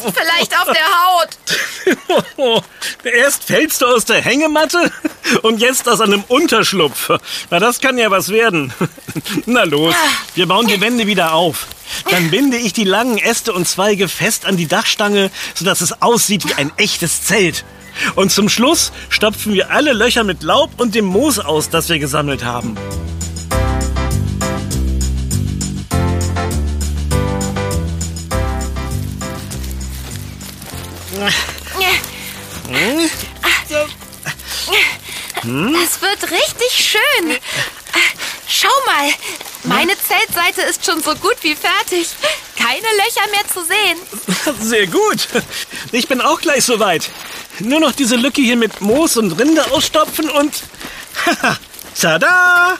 kratzt 0.00 0.18
vielleicht 0.20 0.56
auf 0.56 0.68
der 0.72 2.56
Haut. 2.56 2.64
Erst 3.04 3.44
fällst 3.44 3.82
du 3.82 3.86
aus 3.86 4.04
der 4.04 4.20
Hängematte 4.20 4.92
und 5.42 5.60
jetzt 5.60 5.88
aus 5.88 6.00
einem 6.00 6.24
Unterschlupf. 6.28 7.10
Na, 7.50 7.58
das 7.58 7.80
kann 7.80 7.98
ja 7.98 8.10
was 8.10 8.30
werden. 8.30 8.72
Na 9.46 9.64
los, 9.64 9.94
wir 10.34 10.46
bauen 10.46 10.66
die 10.66 10.80
Wände 10.80 11.06
wieder 11.06 11.34
auf. 11.34 11.66
Dann 12.10 12.30
binde 12.30 12.56
ich 12.56 12.72
die 12.72 12.84
langen 12.84 13.18
Äste 13.18 13.52
und 13.52 13.66
Zweige 13.66 14.08
fest 14.08 14.46
an 14.46 14.56
die 14.56 14.68
Dachstange, 14.68 15.30
sodass 15.54 15.80
es 15.80 16.02
aussieht 16.02 16.48
wie 16.48 16.54
ein 16.54 16.72
echtes 16.76 17.24
Zelt. 17.24 17.64
Und 18.14 18.30
zum 18.30 18.48
Schluss 18.48 18.92
stopfen 19.08 19.52
wir 19.52 19.70
alle 19.70 19.92
Löcher 19.92 20.22
mit 20.22 20.42
Laub 20.42 20.70
und 20.78 20.94
dem 20.94 21.04
Moos 21.04 21.40
aus, 21.40 21.68
das 21.68 21.88
wir 21.88 21.98
gesammelt 21.98 22.44
haben. 22.44 22.76
Das 35.42 36.02
wird 36.02 36.30
richtig 36.30 36.70
schön. 36.70 37.36
Schau 38.46 38.68
mal, 38.86 39.10
meine 39.64 39.92
Zeltseite 39.96 40.62
ist 40.62 40.84
schon 40.84 41.02
so 41.02 41.14
gut 41.16 41.36
wie 41.42 41.54
fertig. 41.54 42.08
Keine 42.56 42.86
Löcher 42.96 43.26
mehr 43.30 43.46
zu 43.52 43.64
sehen. 43.64 43.98
Sehr 44.60 44.86
gut. 44.86 45.28
Ich 45.92 46.06
bin 46.08 46.20
auch 46.20 46.40
gleich 46.40 46.64
soweit. 46.64 47.10
Nur 47.58 47.80
noch 47.80 47.92
diese 47.92 48.16
Lücke 48.16 48.42
hier 48.42 48.56
mit 48.56 48.80
Moos 48.80 49.16
und 49.16 49.32
Rinde 49.32 49.70
ausstopfen 49.70 50.28
und... 50.30 50.62
Tada! 52.00 52.76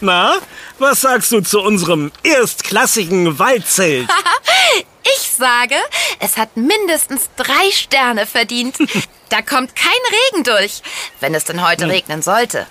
Na, 0.00 0.38
was 0.78 1.02
sagst 1.02 1.32
du 1.32 1.40
zu 1.40 1.60
unserem 1.60 2.12
erstklassigen 2.22 3.38
Waldzelt? 3.38 4.08
ich 5.16 5.32
sage, 5.32 5.76
es 6.20 6.36
hat 6.36 6.56
mindestens 6.56 7.30
drei 7.36 7.70
Sterne 7.70 8.26
verdient. 8.26 8.76
Da 9.30 9.42
kommt 9.42 9.74
kein 9.74 9.90
Regen 10.32 10.44
durch, 10.44 10.82
wenn 11.18 11.34
es 11.34 11.44
denn 11.44 11.66
heute 11.66 11.84
hm. 11.84 11.90
regnen 11.90 12.22
sollte. 12.22 12.68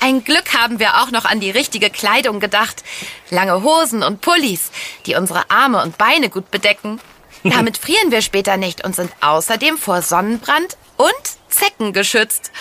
Ein 0.00 0.22
Glück 0.22 0.54
haben 0.54 0.78
wir 0.78 1.02
auch 1.02 1.10
noch 1.10 1.24
an 1.24 1.40
die 1.40 1.50
richtige 1.50 1.90
Kleidung 1.90 2.38
gedacht. 2.38 2.84
Lange 3.30 3.64
Hosen 3.64 4.04
und 4.04 4.20
Pullis, 4.20 4.70
die 5.06 5.16
unsere 5.16 5.50
Arme 5.50 5.82
und 5.82 5.98
Beine 5.98 6.28
gut 6.28 6.50
bedecken. 6.52 7.00
Damit 7.42 7.78
frieren 7.78 8.10
wir 8.10 8.22
später 8.22 8.56
nicht 8.56 8.84
und 8.84 8.94
sind 8.94 9.10
außerdem 9.20 9.78
vor 9.78 10.02
Sonnenbrand 10.02 10.76
und 10.96 11.12
Zecken 11.48 11.92
geschützt. 11.92 12.52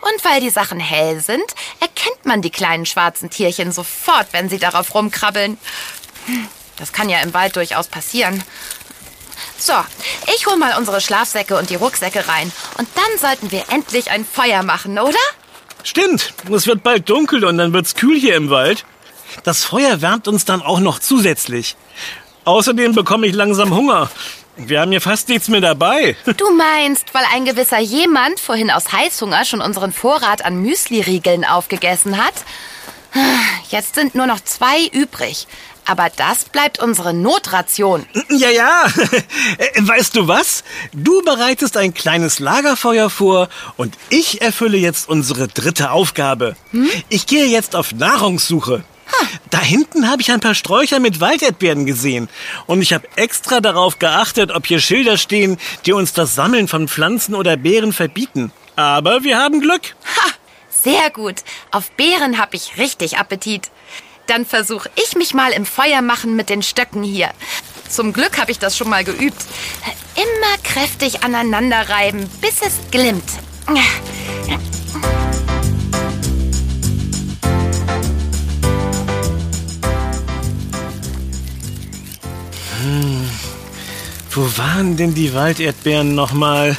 Und 0.00 0.24
weil 0.24 0.40
die 0.40 0.50
Sachen 0.50 0.78
hell 0.78 1.20
sind, 1.20 1.54
erkennt 1.80 2.24
man 2.24 2.42
die 2.42 2.50
kleinen 2.50 2.86
schwarzen 2.86 3.28
Tierchen 3.28 3.72
sofort, 3.72 4.28
wenn 4.32 4.48
sie 4.48 4.58
darauf 4.58 4.94
rumkrabbeln. 4.94 5.58
Das 6.76 6.92
kann 6.92 7.08
ja 7.08 7.20
im 7.20 7.34
Wald 7.34 7.56
durchaus 7.56 7.88
passieren. 7.88 8.42
So, 9.58 9.74
ich 10.34 10.46
hol 10.46 10.56
mal 10.56 10.76
unsere 10.78 11.00
Schlafsäcke 11.00 11.56
und 11.56 11.70
die 11.70 11.76
Rucksäcke 11.76 12.28
rein. 12.28 12.52
Und 12.78 12.88
dann 12.94 13.18
sollten 13.18 13.50
wir 13.50 13.64
endlich 13.70 14.10
ein 14.10 14.24
Feuer 14.24 14.62
machen, 14.62 14.98
oder? 14.98 15.18
Stimmt, 15.82 16.34
es 16.52 16.66
wird 16.66 16.82
bald 16.82 17.08
dunkel 17.08 17.44
und 17.44 17.58
dann 17.58 17.72
wird's 17.72 17.94
kühl 17.94 18.18
hier 18.18 18.36
im 18.36 18.50
Wald. 18.50 18.84
Das 19.44 19.64
Feuer 19.64 20.00
wärmt 20.02 20.28
uns 20.28 20.44
dann 20.44 20.62
auch 20.62 20.80
noch 20.80 20.98
zusätzlich. 20.98 21.76
Außerdem 22.44 22.94
bekomme 22.94 23.26
ich 23.26 23.34
langsam 23.34 23.74
Hunger. 23.74 24.10
Wir 24.56 24.80
haben 24.80 24.90
hier 24.90 25.00
fast 25.00 25.28
nichts 25.28 25.48
mehr 25.48 25.60
dabei. 25.60 26.16
Du 26.36 26.50
meinst, 26.50 27.12
weil 27.12 27.24
ein 27.34 27.44
gewisser 27.44 27.78
jemand 27.78 28.40
vorhin 28.40 28.70
aus 28.70 28.92
Heißhunger 28.92 29.44
schon 29.44 29.60
unseren 29.60 29.92
Vorrat 29.92 30.44
an 30.44 30.62
Müsli-Riegeln 30.62 31.44
aufgegessen 31.44 32.16
hat? 32.16 32.34
Jetzt 33.70 33.94
sind 33.94 34.14
nur 34.14 34.26
noch 34.26 34.40
zwei 34.40 34.86
übrig. 34.92 35.46
Aber 35.86 36.08
das 36.14 36.44
bleibt 36.44 36.80
unsere 36.80 37.14
Notration. 37.14 38.06
Ja, 38.28 38.50
ja. 38.50 38.84
Weißt 39.78 40.16
du 40.16 40.26
was? 40.26 40.64
Du 40.92 41.22
bereitest 41.22 41.76
ein 41.76 41.94
kleines 41.94 42.40
Lagerfeuer 42.40 43.08
vor 43.08 43.48
und 43.76 43.96
ich 44.10 44.42
erfülle 44.42 44.78
jetzt 44.78 45.08
unsere 45.08 45.46
dritte 45.46 45.92
Aufgabe. 45.92 46.56
Hm? 46.72 46.90
Ich 47.08 47.26
gehe 47.26 47.46
jetzt 47.46 47.76
auf 47.76 47.92
Nahrungssuche. 47.92 48.84
Da 49.50 49.60
hinten 49.60 50.10
habe 50.10 50.20
ich 50.20 50.32
ein 50.32 50.40
paar 50.40 50.54
Sträucher 50.54 50.98
mit 50.98 51.20
Walderdbeeren 51.20 51.86
gesehen. 51.86 52.28
Und 52.66 52.82
ich 52.82 52.92
habe 52.92 53.06
extra 53.14 53.60
darauf 53.60 54.00
geachtet, 54.00 54.50
ob 54.50 54.66
hier 54.66 54.80
Schilder 54.80 55.16
stehen, 55.16 55.58
die 55.86 55.92
uns 55.92 56.12
das 56.12 56.34
Sammeln 56.34 56.66
von 56.66 56.88
Pflanzen 56.88 57.34
oder 57.34 57.56
Beeren 57.56 57.92
verbieten. 57.92 58.52
Aber 58.74 59.22
wir 59.22 59.38
haben 59.38 59.60
Glück. 59.60 59.94
Ha, 60.16 60.30
sehr 60.68 61.10
gut. 61.10 61.36
Auf 61.70 61.92
Beeren 61.92 62.38
habe 62.38 62.56
ich 62.56 62.76
richtig 62.76 63.18
Appetit. 63.18 63.70
Dann 64.26 64.44
versuche 64.44 64.90
ich 64.96 65.16
mich 65.16 65.34
mal 65.34 65.52
im 65.52 65.64
Feuer 65.64 66.02
machen 66.02 66.34
mit 66.36 66.50
den 66.50 66.62
Stöcken 66.62 67.02
hier. 67.02 67.30
Zum 67.88 68.12
Glück 68.12 68.38
habe 68.38 68.50
ich 68.50 68.58
das 68.58 68.76
schon 68.76 68.88
mal 68.88 69.04
geübt. 69.04 69.46
Immer 70.16 70.62
kräftig 70.64 71.22
aneinander 71.22 71.88
reiben, 71.88 72.28
bis 72.40 72.60
es 72.62 72.74
glimmt. 72.90 73.24
Hm, 82.82 83.30
wo 84.30 84.42
waren 84.58 84.96
denn 84.96 85.14
die 85.14 85.32
Walderdbeeren 85.34 86.14
nochmal? 86.14 86.76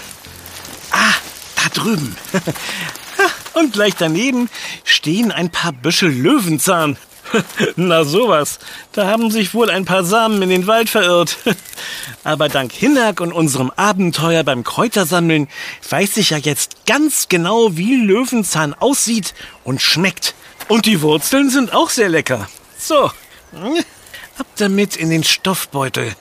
Ah, 0.91 1.13
da 1.55 1.69
drüben. 1.69 2.15
Und 3.53 3.73
gleich 3.73 3.95
daneben 3.95 4.49
stehen 4.83 5.31
ein 5.31 5.49
paar 5.49 5.71
Büschel 5.71 6.11
Löwenzahn. 6.11 6.97
Na 7.75 8.03
sowas, 8.03 8.59
da 8.91 9.07
haben 9.07 9.31
sich 9.31 9.53
wohl 9.53 9.69
ein 9.69 9.85
paar 9.85 10.03
Samen 10.03 10.41
in 10.41 10.49
den 10.49 10.67
Wald 10.67 10.89
verirrt. 10.89 11.37
Aber 12.23 12.49
dank 12.49 12.71
Hinnack 12.71 13.21
und 13.21 13.31
unserem 13.31 13.71
Abenteuer 13.75 14.43
beim 14.43 14.63
Kräutersammeln 14.63 15.47
weiß 15.89 16.17
ich 16.17 16.31
ja 16.31 16.37
jetzt 16.37 16.85
ganz 16.85 17.27
genau, 17.27 17.77
wie 17.77 17.95
Löwenzahn 17.95 18.73
aussieht 18.73 19.33
und 19.63 19.81
schmeckt. 19.81 20.35
Und 20.67 20.85
die 20.85 21.01
Wurzeln 21.01 21.49
sind 21.49 21.73
auch 21.73 21.89
sehr 21.89 22.09
lecker. 22.09 22.49
So, 22.77 23.05
ab 24.37 24.47
damit 24.57 24.95
in 24.95 25.09
den 25.09 25.23
Stoffbeutel. 25.23 26.13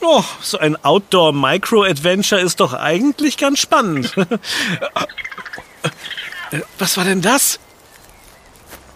Oh, 0.00 0.24
so 0.40 0.58
ein 0.58 0.82
Outdoor-Micro-Adventure 0.84 2.40
ist 2.40 2.58
doch 2.58 2.72
eigentlich 2.72 3.36
ganz 3.36 3.60
spannend. 3.60 4.12
Was 6.78 6.96
war 6.96 7.04
denn 7.04 7.22
das? 7.22 7.60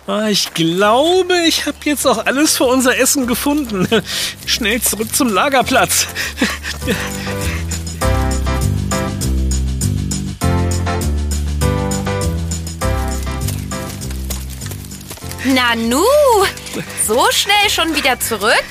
Ah, 0.08 0.28
ich 0.28 0.54
glaube, 0.54 1.34
ich 1.48 1.66
habe 1.66 1.78
jetzt 1.82 2.06
auch 2.06 2.26
alles 2.26 2.58
für 2.58 2.64
unser 2.64 2.96
Essen 2.96 3.26
gefunden. 3.26 3.88
Schnell 4.46 4.80
zurück 4.80 5.12
zum 5.12 5.28
Lagerplatz. 5.28 6.06
Nanu, 15.44 16.04
so 17.04 17.26
schnell 17.32 17.68
schon 17.68 17.96
wieder 17.96 18.20
zurück? 18.20 18.64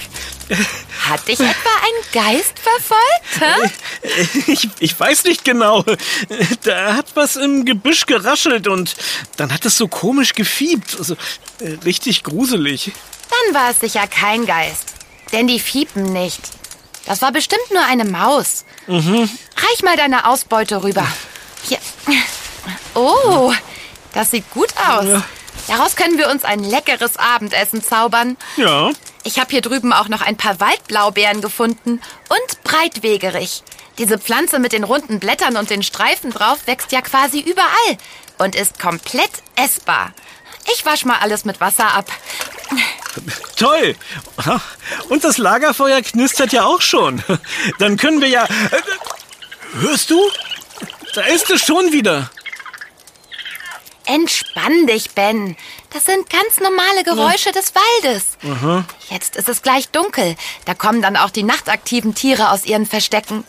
Hat 1.09 1.27
dich 1.27 1.39
etwa 1.39 1.49
ein 1.49 2.11
Geist 2.13 2.53
verfolgt? 2.59 3.39
Hä? 3.39 4.51
Ich, 4.51 4.69
ich 4.79 4.99
weiß 4.99 5.23
nicht 5.25 5.43
genau. 5.43 5.83
Da 6.63 6.95
hat 6.95 7.07
was 7.15 7.35
im 7.35 7.65
Gebüsch 7.65 8.05
geraschelt 8.05 8.67
und 8.67 8.95
dann 9.37 9.51
hat 9.51 9.65
es 9.65 9.77
so 9.77 9.87
komisch 9.87 10.33
gefiebt. 10.33 10.95
Also, 10.97 11.15
äh, 11.59 11.77
richtig 11.83 12.23
gruselig. 12.23 12.91
Dann 13.29 13.55
war 13.55 13.71
es 13.71 13.79
sicher 13.79 14.07
kein 14.07 14.45
Geist. 14.45 14.93
Denn 15.31 15.47
die 15.47 15.59
fiepen 15.59 16.13
nicht. 16.13 16.41
Das 17.05 17.21
war 17.21 17.31
bestimmt 17.31 17.71
nur 17.71 17.83
eine 17.83 18.05
Maus. 18.05 18.65
Mhm. 18.87 19.29
Reich 19.57 19.83
mal 19.83 19.97
deine 19.97 20.27
Ausbeute 20.27 20.83
rüber. 20.83 21.07
Hier. 21.67 21.79
Oh, 22.93 23.51
das 24.13 24.31
sieht 24.31 24.49
gut 24.51 24.69
aus. 24.87 25.21
Daraus 25.67 25.95
können 25.95 26.17
wir 26.17 26.29
uns 26.29 26.43
ein 26.43 26.63
leckeres 26.63 27.17
Abendessen 27.17 27.83
zaubern. 27.83 28.37
Ja. 28.57 28.91
Ich 29.25 29.39
habe 29.39 29.49
hier 29.49 29.61
drüben 29.61 29.91
auch 29.91 30.07
noch 30.07 30.21
ein 30.21 30.37
paar 30.37 30.59
Waldblaubeeren 30.59 31.41
gefunden 31.41 31.99
und 32.29 32.63
Breitwegerich. 32.63 33.63
Diese 33.97 34.19
Pflanze 34.19 34.59
mit 34.59 34.71
den 34.71 34.83
runden 34.83 35.19
Blättern 35.19 35.57
und 35.57 35.71
den 35.71 35.81
Streifen 35.81 36.29
drauf 36.31 36.59
wächst 36.67 36.91
ja 36.91 37.01
quasi 37.01 37.39
überall 37.39 37.97
und 38.37 38.55
ist 38.55 38.79
komplett 38.79 39.31
essbar. 39.55 40.13
Ich 40.73 40.85
wasch 40.85 41.05
mal 41.05 41.17
alles 41.21 41.43
mit 41.43 41.59
Wasser 41.59 41.91
ab. 41.91 42.05
Toll! 43.55 43.95
Und 45.09 45.23
das 45.23 45.39
Lagerfeuer 45.39 46.03
knistert 46.03 46.53
ja 46.53 46.65
auch 46.65 46.81
schon. 46.81 47.23
Dann 47.79 47.97
können 47.97 48.21
wir 48.21 48.29
ja... 48.29 48.47
Hörst 49.79 50.11
du? 50.11 50.21
Da 51.15 51.21
ist 51.21 51.49
es 51.49 51.65
schon 51.65 51.91
wieder. 51.91 52.29
Entspann 54.05 54.85
dich, 54.85 55.11
Ben. 55.11 55.57
Das 55.95 56.03
sind 56.03 56.29
ganz 56.29 56.59
normale 56.59 57.05
Geräusche 57.05 57.51
ja. 57.51 57.51
des 57.53 57.71
Waldes. 57.73 58.37
Aha. 58.43 58.83
Jetzt 59.09 59.37
ist 59.37 59.47
es 59.47 59.61
gleich 59.61 59.87
dunkel. 59.87 60.35
Da 60.65 60.73
kommen 60.73 61.01
dann 61.01 61.15
auch 61.15 61.29
die 61.29 61.43
nachtaktiven 61.43 62.13
Tiere 62.13 62.51
aus 62.51 62.65
ihren 62.65 62.85
Verstecken. 62.85 63.45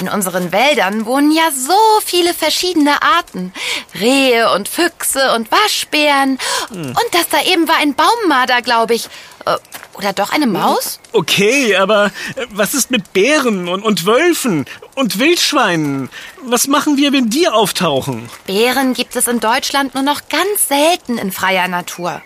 In 0.00 0.08
unseren 0.08 0.52
Wäldern 0.52 1.06
wohnen 1.06 1.30
ja 1.32 1.50
so 1.50 2.00
viele 2.04 2.34
verschiedene 2.34 3.02
Arten. 3.02 3.52
Rehe 3.98 4.50
und 4.52 4.68
Füchse 4.68 5.34
und 5.34 5.50
Waschbären. 5.52 6.38
Hm. 6.70 6.88
Und 6.88 7.06
das 7.12 7.28
da 7.30 7.42
eben 7.42 7.68
war 7.68 7.76
ein 7.76 7.94
Baummarder, 7.94 8.62
glaube 8.62 8.94
ich. 8.94 9.06
Äh, 9.44 9.56
oder 9.94 10.12
doch 10.12 10.30
eine 10.30 10.46
Maus? 10.46 10.98
Okay, 11.12 11.76
aber 11.76 12.06
äh, 12.06 12.46
was 12.50 12.74
ist 12.74 12.90
mit 12.90 13.12
Bären 13.12 13.68
und, 13.68 13.82
und 13.82 14.06
Wölfen 14.06 14.64
und 14.94 15.18
Wildschweinen? 15.18 16.08
Was 16.42 16.66
machen 16.66 16.96
wir, 16.96 17.12
wenn 17.12 17.28
die 17.28 17.48
auftauchen? 17.48 18.28
Bären 18.46 18.94
gibt 18.94 19.14
es 19.16 19.28
in 19.28 19.40
Deutschland 19.40 19.94
nur 19.94 20.02
noch 20.02 20.22
ganz 20.28 20.68
selten 20.68 21.18
in 21.18 21.30
freier 21.30 21.68
Natur. 21.68 22.22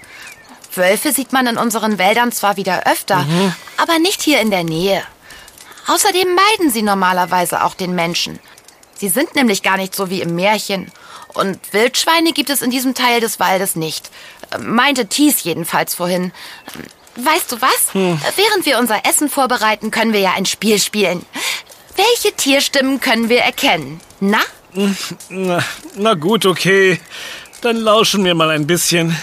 Wölfe 0.74 1.12
sieht 1.12 1.33
man 1.33 1.46
in 1.46 1.57
unseren 1.57 1.98
Wäldern 1.98 2.33
zwar 2.33 2.57
wieder 2.57 2.87
öfter, 2.87 3.18
mhm. 3.24 3.55
aber 3.76 3.98
nicht 3.98 4.22
hier 4.22 4.40
in 4.40 4.50
der 4.50 4.64
Nähe. 4.64 5.02
Außerdem 5.87 6.29
meiden 6.35 6.70
sie 6.70 6.83
normalerweise 6.83 7.64
auch 7.64 7.75
den 7.75 7.94
Menschen. 7.94 8.38
Sie 8.96 9.09
sind 9.09 9.35
nämlich 9.35 9.62
gar 9.62 9.77
nicht 9.77 9.94
so 9.94 10.11
wie 10.11 10.22
im 10.22 10.35
Märchen. 10.35 10.90
Und 11.35 11.59
Wildschweine 11.72 12.33
gibt 12.33 12.51
es 12.51 12.62
in 12.62 12.70
diesem 12.70 12.94
Teil 12.94 13.20
des 13.20 13.38
Waldes 13.38 13.77
nicht. 13.77 14.11
Äh, 14.51 14.59
meinte 14.59 15.07
Thies 15.07 15.44
jedenfalls 15.44 15.94
vorhin. 15.94 16.33
Weißt 17.16 17.53
du 17.53 17.61
was? 17.61 17.92
Hm. 17.92 18.20
Während 18.37 18.66
wir 18.66 18.79
unser 18.79 19.05
Essen 19.07 19.29
vorbereiten, 19.29 19.90
können 19.90 20.12
wir 20.12 20.20
ja 20.20 20.33
ein 20.33 20.46
Spiel 20.46 20.79
spielen. 20.79 21.25
Welche 21.96 22.35
Tierstimmen 22.37 23.01
können 23.01 23.29
wir 23.29 23.40
erkennen? 23.40 24.01
Na? 24.20 24.40
Na, 25.31 25.64
na 25.94 26.14
gut, 26.14 26.44
okay. 26.44 27.01
Dann 27.62 27.77
lauschen 27.77 28.25
wir 28.25 28.35
mal 28.35 28.51
ein 28.51 28.66
bisschen. 28.66 29.16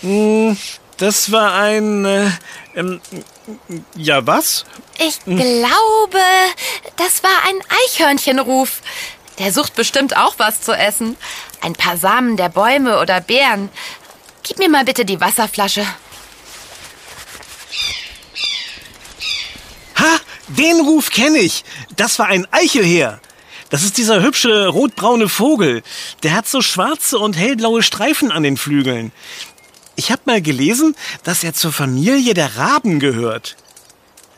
Hm, 0.00 0.56
das 0.98 1.32
war 1.32 1.54
ein... 1.54 2.36
Äh, 2.76 2.80
ähm, 2.80 3.00
ja, 3.96 4.26
was? 4.26 4.64
Ich 4.98 5.24
glaube, 5.24 6.20
das 6.96 7.22
war 7.22 7.42
ein 7.48 7.58
Eichhörnchenruf. 7.84 8.82
Der 9.38 9.52
sucht 9.52 9.74
bestimmt 9.74 10.16
auch 10.16 10.34
was 10.38 10.62
zu 10.62 10.72
essen. 10.72 11.16
Ein 11.60 11.74
paar 11.74 11.96
Samen 11.96 12.36
der 12.36 12.48
Bäume 12.48 13.00
oder 13.00 13.20
Beeren. 13.20 13.70
Gib 14.42 14.58
mir 14.58 14.68
mal 14.68 14.84
bitte 14.84 15.04
die 15.04 15.20
Wasserflasche. 15.20 15.84
Ha, 19.98 20.20
den 20.48 20.80
Ruf 20.80 21.10
kenne 21.10 21.38
ich. 21.38 21.64
Das 21.96 22.18
war 22.18 22.26
ein 22.26 22.46
Eichelheer. 22.52 23.20
Das 23.68 23.82
ist 23.82 23.98
dieser 23.98 24.22
hübsche 24.22 24.68
rotbraune 24.68 25.28
Vogel. 25.28 25.82
Der 26.22 26.34
hat 26.34 26.46
so 26.46 26.62
schwarze 26.62 27.18
und 27.18 27.36
hellblaue 27.36 27.82
Streifen 27.82 28.30
an 28.30 28.44
den 28.44 28.56
Flügeln. 28.56 29.10
Ich 29.96 30.12
habe 30.12 30.22
mal 30.26 30.42
gelesen, 30.42 30.94
dass 31.24 31.42
er 31.42 31.54
zur 31.54 31.72
Familie 31.72 32.34
der 32.34 32.56
Raben 32.56 33.00
gehört. 33.00 33.56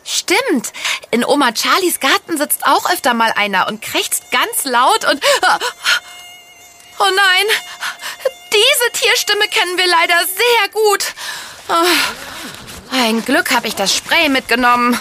Stimmt. 0.04 0.72
In 1.10 1.24
Oma 1.24 1.50
Charlies 1.54 2.00
Garten 2.00 2.38
sitzt 2.38 2.64
auch 2.64 2.90
öfter 2.90 3.12
mal 3.12 3.32
einer 3.36 3.68
und 3.68 3.82
krächzt 3.82 4.30
ganz 4.30 4.64
laut 4.64 5.04
und... 5.04 5.22
Oh 7.00 7.10
nein, 7.14 7.46
diese 8.52 8.92
Tierstimme 8.92 9.46
kennen 9.48 9.76
wir 9.76 9.86
leider 9.86 10.18
sehr 10.26 10.68
gut. 10.72 11.14
Oh, 11.68 12.94
ein 12.96 13.24
Glück 13.24 13.50
habe 13.52 13.68
ich 13.68 13.76
das 13.76 13.94
Spray 13.94 14.28
mitgenommen. 14.28 14.98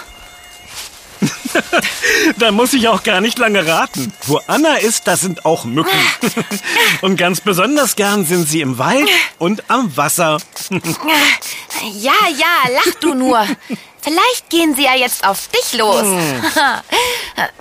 da 2.38 2.52
muss 2.52 2.72
ich 2.72 2.88
auch 2.88 3.02
gar 3.02 3.20
nicht 3.20 3.38
lange 3.38 3.66
raten. 3.66 4.12
Wo 4.26 4.40
Anna 4.46 4.76
ist, 4.76 5.06
da 5.06 5.16
sind 5.16 5.44
auch 5.44 5.64
Mücken. 5.64 5.98
und 7.02 7.16
ganz 7.16 7.40
besonders 7.40 7.96
gern 7.96 8.24
sind 8.24 8.48
sie 8.48 8.60
im 8.60 8.78
Wald 8.78 9.08
und 9.38 9.70
am 9.70 9.96
Wasser. 9.96 10.38
ja, 10.70 12.12
ja, 12.36 12.72
lach 12.72 12.94
du 13.00 13.14
nur. 13.14 13.46
Vielleicht 14.00 14.48
gehen 14.48 14.74
sie 14.74 14.84
ja 14.84 14.94
jetzt 14.94 15.26
auf 15.26 15.48
dich 15.48 15.78
los. 15.78 16.02
Hm. 16.02 16.42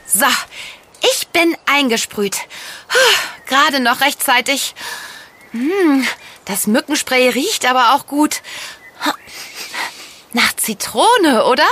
so, 0.06 0.26
ich 1.02 1.28
bin 1.30 1.56
eingesprüht. 1.66 2.38
Gerade 3.48 3.80
noch 3.80 4.02
rechtzeitig. 4.02 4.76
Hm, 5.52 6.06
das 6.46 6.68
Mückenspray 6.68 7.30
riecht 7.30 7.66
aber 7.66 7.94
auch 7.96 8.08
gut. 8.08 8.42
Nach 10.34 10.56
Zitrone, 10.56 11.46
oder? 11.46 11.68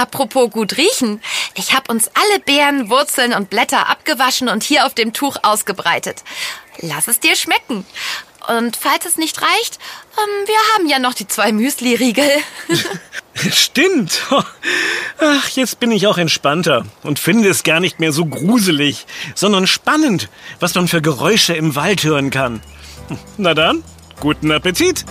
Apropos 0.00 0.50
gut 0.50 0.78
riechen. 0.78 1.20
Ich 1.54 1.74
habe 1.74 1.92
uns 1.92 2.08
alle 2.14 2.40
Beeren, 2.40 2.88
Wurzeln 2.88 3.34
und 3.34 3.50
Blätter 3.50 3.90
abgewaschen 3.90 4.48
und 4.48 4.62
hier 4.62 4.86
auf 4.86 4.94
dem 4.94 5.12
Tuch 5.12 5.36
ausgebreitet. 5.42 6.24
lass 6.78 7.06
es 7.06 7.20
dir 7.20 7.36
schmecken. 7.36 7.84
Und 8.48 8.78
falls 8.78 9.04
es 9.04 9.18
nicht 9.18 9.42
reicht, 9.42 9.78
ähm, 10.16 10.46
wir 10.46 10.56
haben 10.74 10.88
ja 10.88 10.98
noch 10.98 11.12
die 11.12 11.28
zwei 11.28 11.52
Müsli-Riegel. 11.52 12.30
Stimmt. 13.52 14.22
Ach, 15.18 15.48
jetzt 15.50 15.78
bin 15.80 15.90
ich 15.90 16.06
auch 16.06 16.16
entspannter 16.16 16.86
und 17.02 17.18
finde 17.18 17.50
es 17.50 17.62
gar 17.62 17.80
nicht 17.80 18.00
mehr 18.00 18.12
so 18.12 18.24
gruselig, 18.24 19.04
sondern 19.34 19.66
spannend, 19.66 20.30
was 20.60 20.74
man 20.74 20.88
für 20.88 21.02
Geräusche 21.02 21.52
im 21.52 21.76
Wald 21.76 22.04
hören 22.04 22.30
kann. 22.30 22.62
Na 23.36 23.52
dann, 23.52 23.84
guten 24.18 24.50
Appetit. 24.50 25.04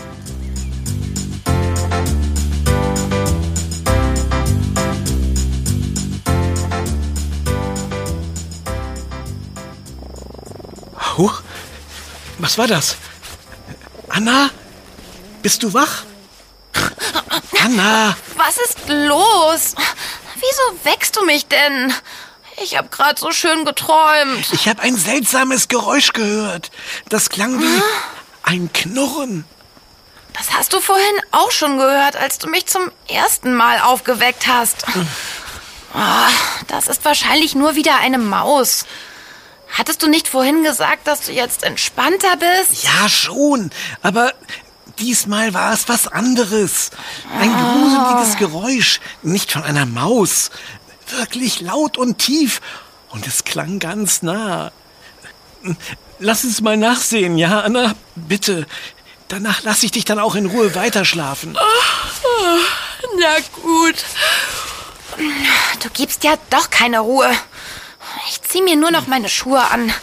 Huch, 11.19 11.41
was 12.37 12.57
war 12.57 12.67
das? 12.67 12.95
Anna, 14.07 14.51
bist 15.41 15.61
du 15.63 15.73
wach? 15.73 16.03
Anna! 17.61 18.15
Was 18.37 18.55
ist 18.57 18.87
los? 18.87 19.75
Wieso 20.35 20.85
wächst 20.85 21.17
du 21.17 21.25
mich 21.25 21.45
denn? 21.47 21.93
Ich 22.63 22.77
hab 22.77 22.89
grad 22.89 23.19
so 23.19 23.33
schön 23.33 23.65
geträumt. 23.65 24.47
Ich 24.53 24.69
habe 24.69 24.81
ein 24.81 24.95
seltsames 24.95 25.67
Geräusch 25.67 26.13
gehört. 26.13 26.71
Das 27.09 27.29
klang 27.29 27.59
wie 27.59 27.81
ein 28.43 28.71
Knurren. 28.71 29.43
Das 30.31 30.53
hast 30.53 30.71
du 30.71 30.79
vorhin 30.79 31.03
auch 31.31 31.51
schon 31.51 31.79
gehört, 31.79 32.15
als 32.15 32.37
du 32.37 32.47
mich 32.47 32.65
zum 32.65 32.91
ersten 33.09 33.53
Mal 33.55 33.81
aufgeweckt 33.81 34.47
hast. 34.47 34.85
Ah, 35.93 36.29
das 36.67 36.87
ist 36.87 37.03
wahrscheinlich 37.03 37.55
nur 37.55 37.75
wieder 37.75 37.97
eine 37.97 38.19
Maus. 38.19 38.85
Hattest 39.71 40.01
du 40.03 40.07
nicht 40.07 40.27
vorhin 40.27 40.63
gesagt, 40.63 41.07
dass 41.07 41.21
du 41.21 41.31
jetzt 41.31 41.63
entspannter 41.63 42.35
bist? 42.37 42.83
Ja, 42.83 43.07
schon. 43.07 43.69
Aber 44.01 44.33
diesmal 44.97 45.53
war 45.53 45.73
es 45.73 45.87
was 45.87 46.07
anderes. 46.07 46.89
Ein 47.39 47.53
gruseliges 47.53 48.37
Geräusch. 48.37 48.99
Nicht 49.21 49.51
von 49.51 49.63
einer 49.63 49.85
Maus. 49.85 50.51
Wirklich 51.17 51.61
laut 51.61 51.97
und 51.97 52.17
tief. 52.17 52.61
Und 53.09 53.27
es 53.27 53.43
klang 53.43 53.79
ganz 53.79 54.21
nah. 54.21 54.71
Lass 56.19 56.43
uns 56.43 56.61
mal 56.61 56.77
nachsehen, 56.77 57.37
ja, 57.37 57.61
Anna? 57.61 57.95
Bitte. 58.15 58.67
Danach 59.29 59.63
lasse 59.63 59.85
ich 59.85 59.91
dich 59.91 60.05
dann 60.05 60.19
auch 60.19 60.35
in 60.35 60.47
Ruhe 60.47 60.73
weiterschlafen. 60.75 61.57
Na 63.17 63.35
gut. 63.61 63.95
Du 65.83 65.89
gibst 65.93 66.23
ja 66.23 66.35
doch 66.49 66.69
keine 66.69 66.99
Ruhe. 66.99 67.29
Zieh 68.49 68.63
mir 68.63 68.75
nur 68.75 68.89
noch 68.89 69.05
meine 69.05 69.29
Schuhe 69.29 69.61
an. 69.69 69.93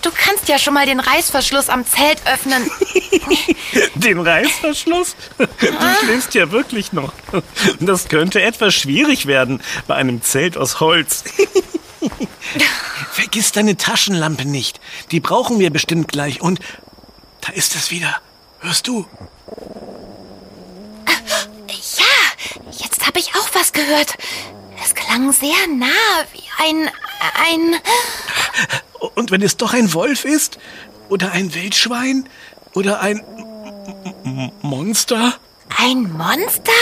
Du 0.00 0.12
kannst 0.12 0.48
ja 0.48 0.60
schon 0.60 0.74
mal 0.74 0.86
den 0.86 1.00
Reißverschluss 1.00 1.68
am 1.68 1.84
Zelt 1.84 2.22
öffnen. 2.26 2.70
Den 3.96 4.20
Reißverschluss? 4.20 5.16
Du 5.36 5.46
schläfst 6.04 6.34
ja 6.34 6.52
wirklich 6.52 6.92
noch. 6.92 7.12
Das 7.80 8.06
könnte 8.06 8.40
etwas 8.40 8.72
schwierig 8.74 9.26
werden 9.26 9.60
bei 9.88 9.96
einem 9.96 10.22
Zelt 10.22 10.56
aus 10.56 10.78
Holz. 10.78 11.24
Vergiss 13.10 13.50
deine 13.50 13.76
Taschenlampe 13.76 14.44
nicht. 14.44 14.78
Die 15.10 15.18
brauchen 15.18 15.58
wir 15.58 15.70
bestimmt 15.70 16.06
gleich. 16.06 16.40
Und 16.40 16.60
da 17.40 17.52
ist 17.52 17.74
es 17.74 17.90
wieder. 17.90 18.20
Hörst 18.60 18.86
du? 18.86 19.04
Ja, 21.08 22.70
jetzt 22.70 23.04
habe 23.04 23.18
ich 23.18 23.34
auch 23.34 23.48
was 23.52 23.72
gehört. 23.72 24.14
Es 24.84 24.94
klang 24.94 25.32
sehr 25.32 25.66
nah, 25.76 25.86
wie 26.32 26.44
ein... 26.64 26.88
ein... 27.50 27.76
Und 29.14 29.30
wenn 29.30 29.42
es 29.42 29.56
doch 29.56 29.72
ein 29.74 29.92
Wolf 29.94 30.24
ist? 30.24 30.58
Oder 31.08 31.32
ein 31.32 31.54
Wildschwein? 31.54 32.28
Oder 32.74 33.00
ein 33.00 33.22
M- 34.24 34.50
Monster? 34.62 35.34
ein 35.78 36.10
Monster? 36.12 36.72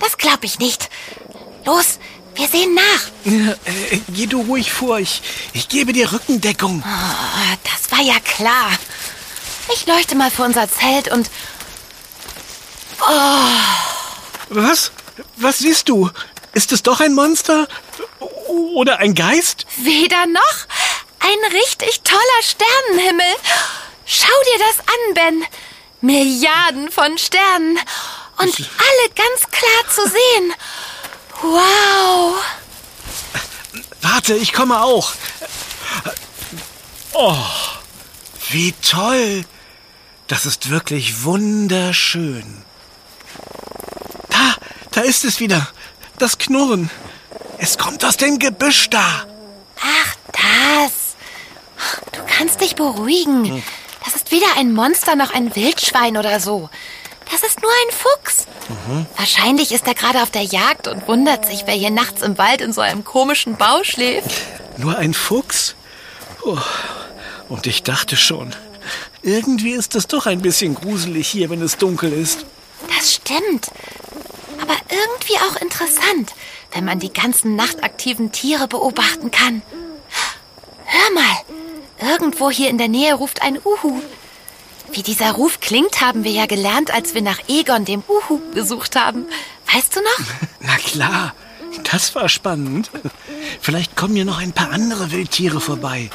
Das 0.00 0.16
glaube 0.18 0.46
ich 0.46 0.58
nicht. 0.58 0.88
Los, 1.64 1.98
wir 2.34 2.48
sehen 2.48 2.74
nach. 2.74 3.02
Ja, 3.24 3.52
äh, 3.64 4.00
geh 4.08 4.26
du 4.26 4.40
ruhig 4.42 4.72
vor. 4.72 4.98
Ich, 4.98 5.22
ich 5.52 5.68
gebe 5.68 5.92
dir 5.92 6.10
Rückendeckung. 6.12 6.82
Ah, 6.84 7.56
Das 7.64 7.90
war 7.96 8.04
ja 8.04 8.18
klar. 8.20 8.70
Ich 9.74 9.86
leuchte 9.86 10.16
mal 10.16 10.30
vor 10.30 10.46
unser 10.46 10.68
Zelt 10.68 11.10
und 11.12 11.30
Was? 14.48 14.92
Was 15.36 15.58
siehst 15.58 15.88
du? 15.88 16.10
Ist 16.52 16.72
es 16.72 16.82
doch 16.82 17.00
ein 17.00 17.14
Monster? 17.14 17.68
Oder 18.50 18.98
ein 18.98 19.14
Geist? 19.14 19.66
weder 19.76 20.26
noch. 20.26 20.66
Ein 21.20 21.52
richtig 21.52 22.00
toller 22.02 22.42
Sternenhimmel. 22.42 23.34
Schau 24.06 24.26
dir 24.26 24.64
das 24.66 24.78
an, 24.80 25.14
Ben. 25.14 25.44
Milliarden 26.00 26.90
von 26.90 27.16
Sternen. 27.18 27.78
Und 28.38 28.58
alle 28.58 29.10
ganz 29.14 29.50
klar 29.50 29.94
zu 29.94 30.02
sehen. 30.08 30.54
Wow. 31.42 32.42
Warte, 34.02 34.34
ich 34.34 34.52
komme 34.52 34.82
auch. 34.82 35.12
Oh, 37.12 37.36
wie 38.48 38.72
toll. 38.72 39.44
Das 40.26 40.46
ist 40.46 40.70
wirklich 40.70 41.22
wunderschön. 41.24 42.64
Da, 44.30 44.54
da 44.92 45.00
ist 45.02 45.24
es 45.24 45.38
wieder. 45.40 45.68
Das 46.18 46.38
Knurren. 46.38 46.90
Es 47.62 47.76
kommt 47.76 48.04
aus 48.06 48.16
dem 48.16 48.38
Gebüsch 48.38 48.88
da. 48.88 49.26
Ach, 49.80 50.16
das. 50.32 51.14
Du 52.12 52.20
kannst 52.26 52.60
dich 52.62 52.74
beruhigen. 52.74 53.62
Das 54.02 54.14
ist 54.14 54.32
weder 54.32 54.46
ein 54.56 54.72
Monster 54.72 55.14
noch 55.14 55.34
ein 55.34 55.54
Wildschwein 55.54 56.16
oder 56.16 56.40
so. 56.40 56.70
Das 57.30 57.42
ist 57.42 57.60
nur 57.60 57.70
ein 57.70 57.94
Fuchs. 57.94 58.46
Wahrscheinlich 59.16 59.72
ist 59.72 59.86
er 59.86 59.94
gerade 59.94 60.22
auf 60.22 60.30
der 60.30 60.42
Jagd 60.42 60.88
und 60.88 61.06
wundert 61.06 61.46
sich, 61.46 61.64
wer 61.66 61.74
hier 61.74 61.90
nachts 61.90 62.22
im 62.22 62.38
Wald 62.38 62.62
in 62.62 62.72
so 62.72 62.80
einem 62.80 63.04
komischen 63.04 63.56
Bau 63.56 63.84
schläft. 63.84 64.30
Nur 64.78 64.96
ein 64.96 65.12
Fuchs? 65.12 65.74
Oh, 66.42 66.58
und 67.50 67.66
ich 67.66 67.82
dachte 67.82 68.16
schon, 68.16 68.56
irgendwie 69.22 69.72
ist 69.72 69.94
es 69.94 70.06
doch 70.06 70.26
ein 70.26 70.40
bisschen 70.40 70.74
gruselig 70.74 71.28
hier, 71.28 71.50
wenn 71.50 71.60
es 71.60 71.76
dunkel 71.76 72.12
ist. 72.12 72.46
Das 72.96 73.14
stimmt. 73.14 73.68
Aber 74.70 74.78
irgendwie 74.88 75.36
auch 75.36 75.60
interessant, 75.60 76.32
wenn 76.72 76.84
man 76.84 77.00
die 77.00 77.12
ganzen 77.12 77.56
nachtaktiven 77.56 78.30
Tiere 78.30 78.68
beobachten 78.68 79.32
kann. 79.32 79.62
Hör 80.84 81.12
mal, 81.12 82.10
irgendwo 82.12 82.50
hier 82.50 82.70
in 82.70 82.78
der 82.78 82.86
Nähe 82.86 83.14
ruft 83.14 83.42
ein 83.42 83.58
Uhu. 83.64 84.00
Wie 84.92 85.02
dieser 85.02 85.32
Ruf 85.32 85.58
klingt, 85.60 86.00
haben 86.00 86.22
wir 86.22 86.30
ja 86.30 86.46
gelernt, 86.46 86.92
als 86.92 87.14
wir 87.14 87.22
nach 87.22 87.40
Egon, 87.48 87.84
dem 87.84 88.04
Uhu, 88.06 88.40
gesucht 88.54 88.94
haben. 88.94 89.26
Weißt 89.72 89.96
du 89.96 90.00
noch? 90.02 90.26
Na 90.60 90.76
klar, 90.76 91.34
das 91.90 92.14
war 92.14 92.28
spannend. 92.28 92.92
Vielleicht 93.60 93.96
kommen 93.96 94.14
hier 94.14 94.24
noch 94.24 94.38
ein 94.38 94.52
paar 94.52 94.70
andere 94.70 95.10
Wildtiere 95.10 95.60
vorbei. 95.60 96.10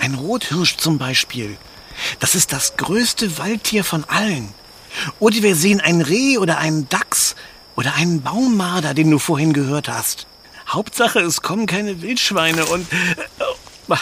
Ein 0.00 0.14
Rothirsch 0.14 0.78
zum 0.78 0.98
Beispiel. 0.98 1.56
Das 2.18 2.34
ist 2.34 2.52
das 2.52 2.76
größte 2.76 3.38
Waldtier 3.38 3.84
von 3.84 4.02
allen. 4.04 4.52
Oder 5.20 5.42
wir 5.42 5.54
sehen 5.54 5.80
ein 5.80 6.00
Reh 6.00 6.38
oder 6.38 6.58
einen 6.58 6.88
Dachs 6.88 7.36
oder 7.80 7.94
einen 7.94 8.20
Baummarder, 8.20 8.92
den 8.92 9.10
du 9.10 9.18
vorhin 9.18 9.54
gehört 9.54 9.88
hast. 9.88 10.26
Hauptsache, 10.68 11.20
es 11.20 11.40
kommen 11.40 11.64
keine 11.64 12.02
Wildschweine 12.02 12.66
und... 12.66 12.86
äh, 12.92 13.96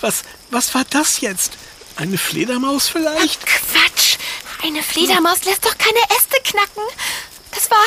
Was, 0.00 0.24
was 0.50 0.74
war 0.74 0.82
das 0.90 1.20
jetzt? 1.20 1.52
Eine 1.94 2.18
Fledermaus 2.18 2.88
vielleicht? 2.88 3.46
Quatsch! 3.46 4.16
Eine 4.64 4.82
Fledermaus 4.82 5.44
lässt 5.44 5.64
doch 5.64 5.78
keine 5.78 6.00
Äste 6.18 6.38
knacken. 6.42 6.82
Das 7.52 7.70
war 7.70 7.78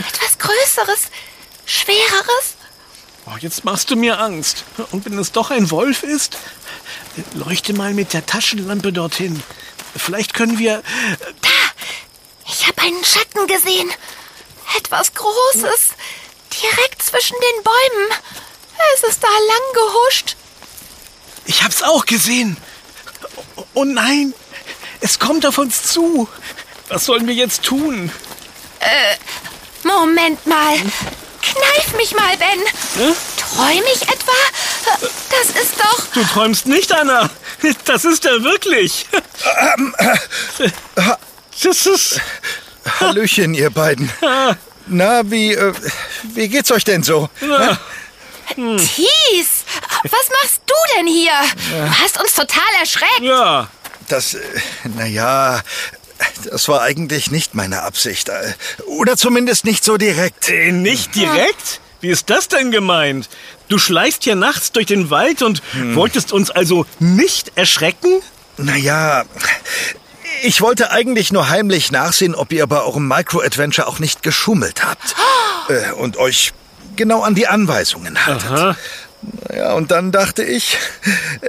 etwas 0.00 0.36
Größeres, 0.38 1.02
Schwereres. 1.64 2.56
Oh, 3.26 3.36
jetzt 3.38 3.64
machst 3.64 3.92
du 3.92 3.96
mir 3.96 4.18
Angst. 4.18 4.64
Und 4.90 5.04
wenn 5.04 5.16
es 5.16 5.30
doch 5.30 5.52
ein 5.52 5.70
Wolf 5.70 6.02
ist, 6.02 6.38
leuchte 7.34 7.72
mal 7.72 7.94
mit 7.94 8.14
der 8.14 8.26
Taschenlampe 8.26 8.92
dorthin. 8.92 9.40
Vielleicht 9.96 10.34
können 10.34 10.58
wir... 10.58 10.82
Ich 12.48 12.66
habe 12.66 12.82
einen 12.82 13.04
Schatten 13.04 13.46
gesehen. 13.46 13.88
Etwas 14.76 15.12
Großes. 15.14 15.88
Direkt 16.62 17.02
zwischen 17.02 17.36
den 17.40 17.62
Bäumen. 17.62 18.08
Es 18.94 19.02
ist 19.08 19.22
da 19.22 19.28
lang 19.28 19.72
gehuscht. 19.74 20.36
Ich 21.44 21.62
hab's 21.62 21.82
auch 21.82 22.06
gesehen. 22.06 22.56
Oh, 23.74 23.84
nein, 23.84 24.34
es 25.00 25.18
kommt 25.18 25.46
auf 25.46 25.58
uns 25.58 25.84
zu. 25.84 26.28
Was 26.88 27.04
sollen 27.04 27.26
wir 27.26 27.34
jetzt 27.34 27.62
tun? 27.62 28.10
Moment 29.82 30.46
mal. 30.46 30.76
Kneif 31.42 31.94
mich 31.96 32.14
mal, 32.14 32.36
Ben. 32.36 32.60
Hä? 32.96 33.14
Träum 33.38 33.84
ich 33.94 34.02
etwa? 34.02 34.32
Das 35.30 35.62
ist 35.62 35.74
doch... 35.78 36.06
Du 36.12 36.24
träumst 36.24 36.66
nicht, 36.66 36.92
Anna. 36.92 37.30
Das 37.84 38.04
ist 38.04 38.24
er 38.24 38.42
wirklich. 38.42 39.06
Das 41.62 41.86
ist... 41.86 42.20
Hallöchen, 42.98 43.54
ihr 43.54 43.70
beiden. 43.70 44.10
Na, 44.86 45.22
wie, 45.30 45.52
äh, 45.52 45.72
wie 46.34 46.48
geht's 46.48 46.72
euch 46.72 46.84
denn 46.84 47.02
so? 47.02 47.28
Thies. 48.56 49.64
Was 50.02 50.28
machst 50.42 50.60
du 50.66 50.74
denn 50.96 51.06
hier? 51.06 51.32
Du 51.70 52.00
hast 52.02 52.18
uns 52.20 52.34
total 52.34 52.62
erschreckt. 52.80 53.20
Ja. 53.20 53.68
Das, 54.08 54.34
äh, 54.34 54.40
naja, 54.96 55.60
das 56.50 56.66
war 56.68 56.82
eigentlich 56.82 57.30
nicht 57.30 57.54
meine 57.54 57.82
Absicht. 57.82 58.28
äh, 58.28 58.54
Oder 58.86 59.16
zumindest 59.16 59.64
nicht 59.64 59.84
so 59.84 59.96
direkt. 59.96 60.48
Äh, 60.48 60.72
nicht 60.72 61.14
direkt? 61.14 61.80
Wie 62.00 62.08
ist 62.08 62.28
das 62.30 62.48
denn 62.48 62.70
gemeint? 62.72 63.28
Du 63.68 63.78
schleichst 63.78 64.24
hier 64.24 64.34
nachts 64.34 64.72
durch 64.72 64.86
den 64.86 65.10
Wald 65.10 65.42
und 65.42 65.62
wolltest 65.94 66.32
uns 66.32 66.50
also 66.50 66.86
nicht 66.98 67.52
erschrecken? 67.56 68.22
Naja, 68.56 69.24
ich 70.42 70.60
wollte 70.60 70.90
eigentlich 70.90 71.32
nur 71.32 71.48
heimlich 71.48 71.90
nachsehen, 71.92 72.34
ob 72.34 72.52
ihr 72.52 72.66
bei 72.66 72.80
eurem 72.80 73.06
Micro-Adventure 73.08 73.86
auch 73.86 73.98
nicht 73.98 74.22
geschummelt 74.22 74.84
habt. 74.84 75.14
Äh, 75.68 75.92
Und 75.92 76.16
euch 76.16 76.52
genau 76.96 77.22
an 77.22 77.36
die 77.36 77.46
Anweisungen 77.46 78.26
haltet. 78.26 78.50
Aha. 78.50 78.76
Ja, 79.54 79.74
und 79.74 79.90
dann 79.92 80.10
dachte 80.10 80.42
ich, 80.42 80.78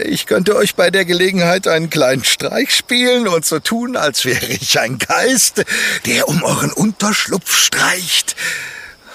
ich 0.03 0.25
könnte 0.27 0.55
euch 0.55 0.75
bei 0.75 0.91
der 0.91 1.05
Gelegenheit 1.05 1.67
einen 1.67 1.89
kleinen 1.89 2.23
Streich 2.23 2.75
spielen 2.75 3.27
und 3.27 3.45
so 3.45 3.59
tun, 3.59 3.95
als 3.95 4.25
wäre 4.25 4.45
ich 4.45 4.79
ein 4.79 4.99
Geist, 4.99 5.63
der 6.05 6.27
um 6.27 6.43
euren 6.43 6.71
Unterschlupf 6.71 7.55
streicht. 7.55 8.35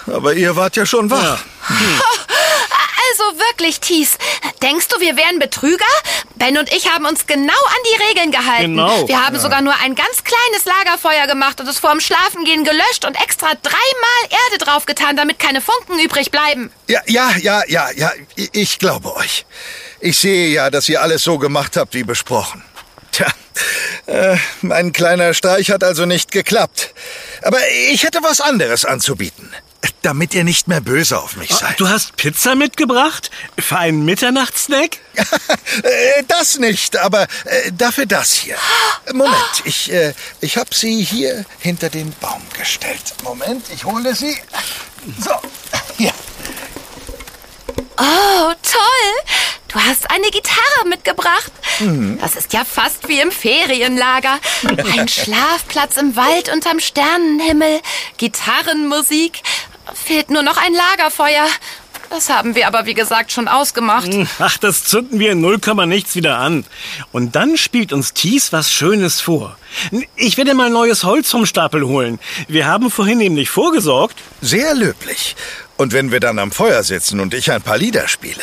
Aber 0.07 0.33
ihr 0.35 0.57
wart 0.57 0.75
ja 0.77 0.87
schon 0.87 1.11
wach. 1.11 1.39
Also 3.19 3.39
wirklich, 3.39 3.81
Thies. 3.81 4.19
Denkst 4.63 4.89
du, 4.89 5.01
wir 5.01 5.17
wären 5.17 5.39
Betrüger? 5.39 5.85
Ben 6.35 6.59
und 6.59 6.71
ich 6.73 6.91
haben 6.93 7.07
uns 7.07 7.27
genau 7.27 7.53
an 7.53 7.83
die 7.91 8.03
Regeln 8.09 8.31
gehalten. 8.31 8.77
Genau. 8.77 9.09
Wir 9.09 9.25
haben 9.25 9.39
sogar 9.39 9.63
nur 9.63 9.75
ein 9.83 9.95
ganz 9.95 10.23
kleines 10.23 10.65
Lagerfeuer 10.67 11.27
gemacht 11.27 11.59
und 11.61 11.67
es 11.69 11.79
vorm 11.79 12.01
Schlafengehen 12.01 12.65
gelöscht 12.65 13.05
und 13.07 13.15
extra 13.23 13.49
dreimal 13.63 14.41
Erde 14.51 14.65
draufgetan, 14.65 15.17
damit 15.17 15.39
keine 15.39 15.61
Funken 15.63 15.99
übrig 15.99 16.31
bleiben. 16.31 16.71
Ja, 16.89 17.01
ja, 17.07 17.31
ja, 17.41 17.63
ja, 17.69 17.89
ja, 17.97 18.13
ich- 18.35 18.51
ich 18.53 18.79
glaube 18.79 19.15
euch. 19.17 19.47
Ich 20.01 20.19
sehe 20.19 20.49
ja, 20.49 20.69
dass 20.71 20.89
ihr 20.89 21.01
alles 21.01 21.23
so 21.25 21.39
gemacht 21.39 21.77
habt, 21.79 21.95
wie 21.95 22.05
besprochen. 22.05 22.63
Tja, 23.13 23.29
äh, 24.07 24.37
mein 24.61 24.93
kleiner 24.93 25.33
Streich 25.33 25.71
hat 25.71 25.83
also 25.83 26.05
nicht 26.05 26.33
geklappt. 26.33 26.93
Aber 27.43 27.59
ich 27.91 28.03
hätte 28.03 28.19
was 28.23 28.43
anderes 28.43 28.85
anzubieten, 28.85 29.55
damit 30.03 30.35
ihr 30.35 30.45
nicht 30.45 30.69
mehr 30.69 30.81
böse 30.81 31.19
auf 31.19 31.37
mich 31.37 31.51
seid. 31.51 31.79
Du 31.81 31.89
hast 31.89 32.17
Pizza 32.17 32.55
mitgebracht? 32.55 33.31
Für 33.59 33.79
einen 33.79 34.05
Mitternachtssnack? 34.05 34.99
Äh, 35.83 36.23
das 36.29 36.59
nicht, 36.59 36.97
aber 36.97 37.23
äh, 37.45 37.73
dafür 37.73 38.07
das 38.07 38.33
hier. 38.33 38.57
Moment, 39.13 39.63
ich, 39.65 39.93
äh, 39.93 40.15
ich 40.41 40.57
habe 40.57 40.75
sie 40.75 41.03
hier 41.03 41.45
hinter 41.59 41.91
den 41.91 42.13
Baum 42.21 42.43
gestellt. 42.59 43.15
Moment, 43.23 43.65
ich 43.75 43.85
hole 43.85 44.15
sie. 44.15 44.37
So, 45.19 45.33
hier. 45.99 46.13
Oh, 47.99 48.53
toll. 48.63 49.35
Du 49.69 49.81
hast 49.81 50.11
eine 50.11 50.31
Gitarre 50.31 50.89
mitgebracht. 50.89 51.53
Das 52.21 52.37
ist 52.37 52.53
ja 52.55 52.65
fast 52.65 53.09
wie 53.09 53.21
im 53.21 53.31
Ferienlager. 53.31 54.39
Ein 54.97 55.09
Schlafplatz 55.09 55.99
im 55.99 56.17
Wald 56.17 56.51
unterm 56.51 56.81
Sternenhimmel, 56.81 57.81
Gitarrenmusik. 58.17 59.43
Fehlt 60.07 60.31
nur 60.31 60.45
noch 60.45 60.57
ein 60.57 60.73
Lagerfeuer. 60.73 61.49
Das 62.11 62.31
haben 62.31 62.55
wir 62.55 62.69
aber, 62.69 62.87
wie 62.87 62.95
gesagt, 62.95 63.33
schon 63.33 63.49
ausgemacht. 63.49 64.09
Ach, 64.39 64.57
das 64.57 64.85
zünden 64.85 65.19
wir 65.19 65.33
in 65.33 65.41
0, 65.41 65.59
nichts 65.87 66.15
wieder 66.15 66.39
an. 66.39 66.65
Und 67.11 67.35
dann 67.35 67.57
spielt 67.57 67.93
uns 67.93 68.13
Thies 68.13 68.53
was 68.53 68.71
Schönes 68.73 69.21
vor. 69.21 69.59
Ich 70.15 70.37
werde 70.37 70.55
mal 70.55 70.71
neues 70.71 71.03
Holz 71.03 71.29
vom 71.29 71.45
Stapel 71.45 71.85
holen. 71.85 72.21
Wir 72.47 72.67
haben 72.67 72.93
vorhin 72.93 73.19
nämlich 73.19 73.51
vorgesorgt. 73.51 74.17
Sehr 74.41 74.77
löblich. 74.77 75.35
Und 75.77 75.93
wenn 75.93 76.11
wir 76.11 76.21
dann 76.21 76.39
am 76.39 76.53
Feuer 76.53 76.83
sitzen 76.83 77.21
und 77.21 77.35
ich 77.35 77.51
ein 77.51 77.63
paar 77.63 77.77
Lieder 77.77 78.09
spiele, 78.09 78.43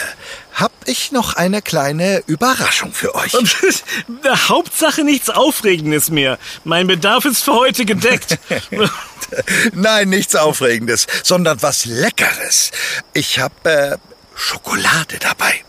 hab 0.53 0.71
ich 0.85 1.11
noch 1.11 1.35
eine 1.35 1.61
kleine 1.61 2.23
Überraschung 2.27 2.93
für 2.93 3.15
euch. 3.15 3.33
Hauptsache 4.49 5.03
nichts 5.03 5.29
Aufregendes 5.29 6.11
mehr. 6.11 6.37
Mein 6.63 6.85
Bedarf 6.87 7.25
ist 7.25 7.43
für 7.43 7.53
heute 7.53 7.85
gedeckt. 7.85 8.37
Nein, 9.73 10.09
nichts 10.09 10.35
Aufregendes, 10.35 11.07
sondern 11.23 11.61
was 11.63 11.85
Leckeres. 11.85 12.71
Ich 13.13 13.39
hab 13.39 13.65
äh, 13.65 13.97
Schokolade 14.35 15.17
dabei. 15.19 15.63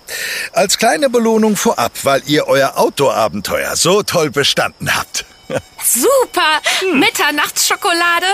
Als 0.53 0.79
kleine 0.79 1.09
Belohnung 1.09 1.57
vorab, 1.57 1.93
weil 2.03 2.23
ihr 2.27 2.47
euer 2.47 2.77
Outdoor-Abenteuer 2.77 3.77
so 3.77 4.03
toll 4.03 4.31
bestanden 4.31 4.95
habt. 4.95 5.25
Super! 5.85 6.61
Mitternachtsschokolade. 6.95 8.27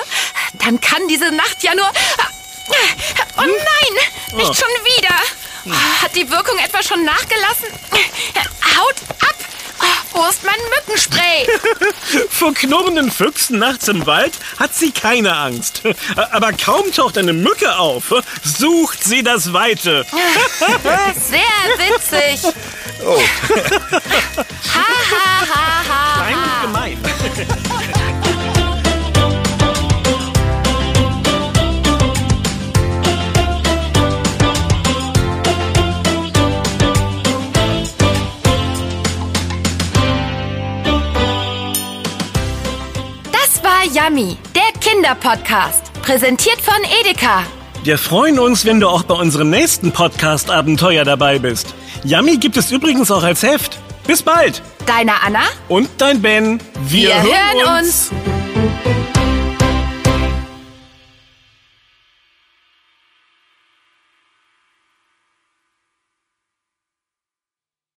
Dann 0.64 0.80
kann 0.80 1.06
diese 1.08 1.30
Nacht 1.32 1.62
ja 1.62 1.74
nur. 1.74 1.90
Oh 3.36 3.42
nein! 3.42 4.36
Nicht 4.36 4.54
schon 4.54 4.68
wieder! 4.84 5.14
Hat 6.02 6.14
die 6.14 6.28
Wirkung 6.30 6.58
etwa 6.58 6.82
schon 6.82 7.04
nachgelassen? 7.04 7.66
Haut 8.78 8.94
ab! 9.20 9.34
Wo 10.12 10.26
ist 10.26 10.42
mein 10.44 10.56
Mückenspray? 10.76 11.46
Vor 12.30 12.52
knurrenden 12.52 13.10
Füchsen 13.10 13.58
nachts 13.58 13.88
im 13.88 14.04
Wald 14.06 14.32
hat 14.58 14.74
sie 14.74 14.90
keine 14.90 15.34
Angst. 15.36 15.82
Aber 16.32 16.52
kaum 16.52 16.92
taucht 16.92 17.16
eine 17.16 17.32
Mücke 17.32 17.76
auf, 17.78 18.04
sucht 18.42 19.02
sie 19.04 19.22
das 19.22 19.52
Weite. 19.52 20.04
Sehr 21.28 21.40
witzig. 21.78 22.52
Oh, 23.04 23.20
Ha, 24.74 24.84
ha, 25.10 25.46
ha, 25.48 25.54
ha. 25.54 25.69
Yummy, 44.02 44.36
der 44.54 44.80
Kinderpodcast. 44.80 45.92
Präsentiert 46.02 46.60
von 46.60 46.76
Edeka. 47.00 47.42
Wir 47.82 47.98
freuen 47.98 48.38
uns, 48.38 48.64
wenn 48.64 48.80
du 48.80 48.88
auch 48.88 49.02
bei 49.02 49.14
unserem 49.14 49.50
nächsten 49.50 49.92
Podcast-Abenteuer 49.92 51.04
dabei 51.04 51.38
bist. 51.38 51.74
Yummy 52.04 52.36
gibt 52.36 52.56
es 52.56 52.70
übrigens 52.70 53.10
auch 53.10 53.22
als 53.22 53.42
Heft. 53.42 53.78
Bis 54.06 54.22
bald. 54.22 54.62
Deine 54.86 55.22
Anna? 55.22 55.42
Und 55.68 55.88
dein 55.98 56.22
Ben. 56.22 56.60
Wir 56.88 57.14
hören 57.22 57.78
uns. 57.78 58.10